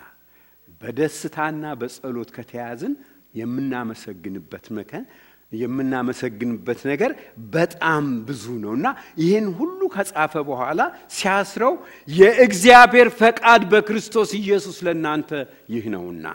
[0.81, 2.93] በደስታና በጸሎት ከተያዝን
[3.33, 5.03] የምናመሰግንበት መከን
[5.51, 7.11] የምናመሰግንበት ነገር
[7.53, 8.87] በጣም ብዙ ነው እና
[9.21, 10.81] ይህን ሁሉ ከጻፈ በኋላ
[11.17, 11.73] ሲያስረው
[12.07, 15.31] የእግዚአብሔር ፈቃድ በክርስቶስ ኢየሱስ ለእናንተ
[15.73, 16.25] ይህ ነውና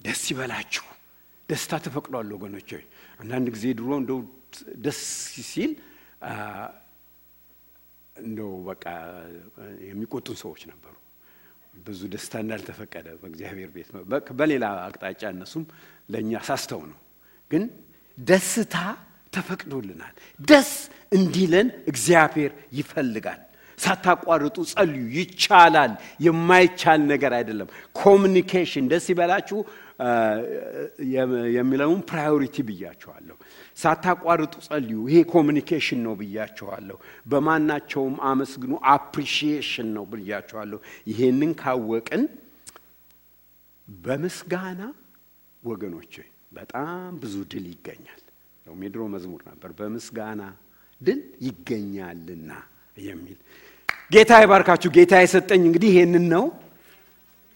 [0.00, 0.86] ደስ ይበላችሁ።
[1.48, 2.70] ደስታ ተፈቅዷል ወገኖች።
[3.20, 4.18] አንዳንድ ጊዜ ድሮ እንደው
[4.84, 5.00] ደስ
[5.48, 5.72] ሲል
[8.16, 8.84] እንደው በቃ
[9.86, 10.92] የሚቆጡን ሰዎች ነበሩ።
[11.84, 13.88] ብዙ ደስታ እንዳልተፈቀደ በእግዚአብሔር ቤት
[14.38, 15.64] በሌላ አቅጣጫ እነሱም
[16.12, 16.98] ለእኛ ሳስተው ነው
[17.50, 17.64] ግን
[18.18, 18.76] ደስታ
[19.32, 20.70] ተፈቅዶልናል። ደስ
[21.12, 23.40] እንዲለን እግዚአብሔር ይፈልጋል።
[23.78, 29.58] ሳታቋርጡ ጸልዩ። ይቻላል። የማይቻል ነገር አይደለም። communication ደስ ይበላችሁ
[31.56, 33.36] የሚለውን priority ብያቸዋለሁ።
[33.76, 36.96] ሳታቋርጡ ጸልዩ። ይሄ communication ነው ብያቸዋለሁ።
[37.30, 40.78] በማናቸውም አመስግኑ፣ appreciation ነው ብያቸዋለሁ።
[41.10, 42.24] ይሄንን ካወቅን
[43.88, 44.80] በምስጋና
[45.62, 46.14] ወገኖቼ
[46.54, 48.20] በጣም ብዙ ድል ይገኛል።
[48.84, 50.42] የድሮ መዝሙር ነበር፣ በምስጋና
[51.00, 52.50] ድል ይገኛልና
[53.00, 53.38] የሚል
[54.10, 56.44] ጌታ ይባርካችሁ። ጌታ የሰጠኝ እንግዲህ ይሄንን ነው።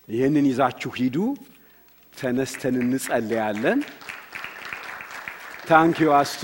[0.08, 1.16] ይህንን ይዛችሁ ሂዱ።
[2.12, 3.80] ተነስተን እንጸልያለን።
[5.68, 6.42] ታንኪዩ አስቱ።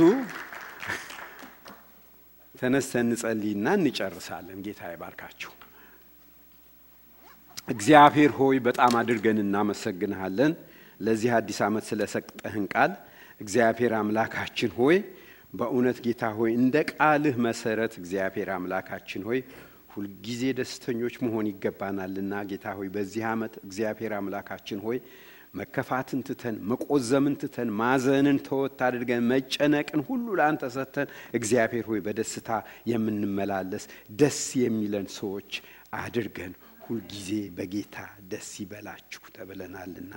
[2.54, 5.52] ተነስተን እንጸልይና እንጨርሳለን። ጌታ ይባርካችሁ።
[7.68, 10.52] እግዚአብሔር ሆይ በጣም አድርገን እናመሰግንሃለን
[11.00, 12.92] ለዚህ አዲስ ዓመት ስለሰጠህን ቃል
[13.40, 14.96] እግዚአብሔር አምላካችን ሆይ
[15.52, 19.40] በእውነት ጌታ ሆይ እንደ ቃልህ መሰረት እግዚአብሔር አምላካችን ሆይ
[19.94, 24.98] ሁልጊዜ ደስተኞች መሆን ይገባናልና ጌታ ሆይ በዚህ ዓመት እግዚአብሔር አምላካችን ሆይ
[25.58, 32.48] መከፋትን ትተን መቆዘምን ትተን ማዘንን ተወት አድርገን መጨነቅን ሁሉ ለአንተ ሰጥተን እግዚአብሔር ሆይ በደስታ
[32.92, 33.84] የምንመላለስ
[34.20, 35.50] ደስ የሚለን ሰዎች
[36.00, 36.54] አድርገን
[36.86, 37.96] ሁልጊዜ በጌታ
[38.30, 40.12] ደስ ይበላችሁ ተብለናልና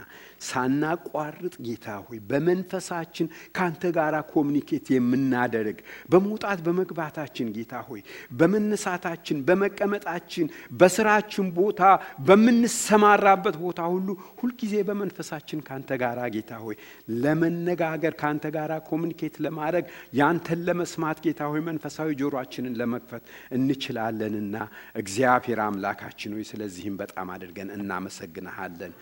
[0.48, 5.78] ሳናቋርጥ ጌታ ሆይ በመንፈሳችን ከአንተ ጋር ኮሚኒኬት የምናደርግ
[6.12, 8.02] በመውጣት በመግባታችን ጌታ ሆይ
[8.40, 10.48] በመነሳታችን በመቀመጣችን
[10.82, 11.82] በስራችን ቦታ
[12.28, 14.08] በምንሰማራበት ቦታ ሁሉ
[14.42, 16.78] ሁልጊዜ በመንፈሳችን ከአንተ ጋር ጌታ ሆይ
[17.24, 19.86] ለመነጋገር ከአንተ ጋር ኮሚኒኬት ለማድረግ
[20.20, 23.24] ያንተን ለመስማት ጌታ ሆይ መንፈሳዊ ጆሮአችንን ለመክፈት
[23.58, 24.56] እንችላለንና
[25.02, 28.94] እግዚአብሔር አምላካችን ሆይ ስለዚህም በጣም አድርገን እናመሰግንሃለን።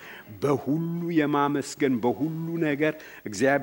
[0.42, 2.94] በሁሉ የማመስገን በሁሉ ነገር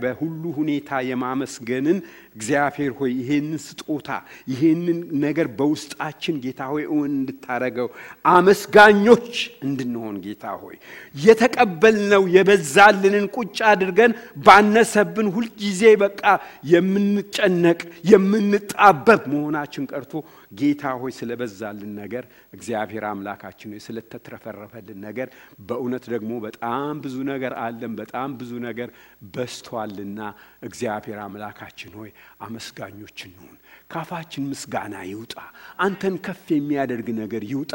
[0.03, 1.99] በሁሉ ሁኔታ የማመስገንን
[2.37, 4.09] እግዚአብሔር ሆይ ይሄንን ስጦታ
[4.51, 7.89] ይሄንን ነገር በውስጣችን ጌታ ሆይ እውን እንድታረገው
[8.33, 9.33] አመስጋኞች
[9.67, 10.77] እንድንሆን ጌታ ሆይ
[11.25, 14.15] የተቀበልነው የበዛልንን ቁጭ አድርገን
[14.47, 16.25] ባነሰብን ሁልጊዜ በቃ
[16.73, 17.81] የምንጨነቅ
[18.13, 20.15] የምንጣበብ መሆናችን ቀርቶ
[20.61, 22.25] ጌታ ሆይ ስለበዛልን ነገር
[22.57, 25.29] እግዚአብሔር አምላካችን ሆይ ስለተትረፈረፈልን ነገር
[25.69, 28.89] በእውነት ደግሞ በጣም ብዙ ነገር አለን፣ በጣም ብዙ ነገር
[29.35, 30.21] በስቷልና
[30.69, 32.11] እግዚአብሔር አምላካችን ሆይ
[32.41, 33.57] አመስጋኞች እንሁን።
[33.91, 35.35] ካፋችን ምስጋና ይውጣ።
[35.79, 37.73] አንተን ከፍ የሚያደርግ ነገር ይውጣ።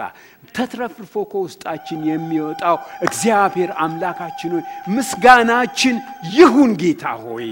[0.56, 4.64] ተትረፍርፎ ከውስጣችን የሚወጣው እግዚአብሔር አምላካችን ሆይ
[4.96, 5.96] ምስጋናችን
[6.38, 7.50] ይሁን። ጌታ ሆይ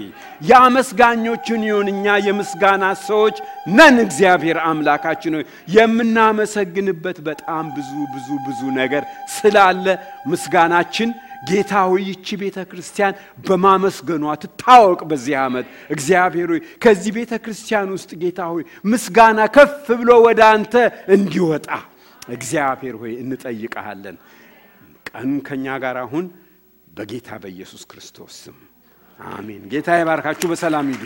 [0.50, 3.36] የአመስጋኞችን ይሁን። እኛ የምስጋና ሰዎች
[3.72, 5.44] ነን። እግዚአብሔር አምላካችን ሆይ
[5.76, 9.04] የምናመሰግንበት በጣም ብዙ ብዙ ብዙ ነገር
[9.36, 9.86] ስላለ
[10.26, 11.10] ምስጋናችን
[11.46, 13.14] ጌታ ሆይ ይቺ ቤተ ክርስቲያን
[13.46, 20.10] በማመስገኗ ትታወቅ። በዚህ ዓመት እግዚአብሔር ሆይ ከዚህ ቤተ ክርስቲያን ውስጥ ጌታ ሆይ ምስጋና ከፍ ብሎ
[20.26, 20.74] ወደ አንተ
[21.14, 21.68] እንዲወጣ
[22.30, 24.16] እግዚአብሔር ሆይ እንጠይቀሃለን።
[25.08, 26.24] ቀኑን ከእኛ ጋር አሁን
[26.88, 28.56] በጌታ በኢየሱስ ክርስቶስ ስም
[29.18, 31.04] አሜን። ጌታ ይባርካችሁ። በሰላም ሂዱ።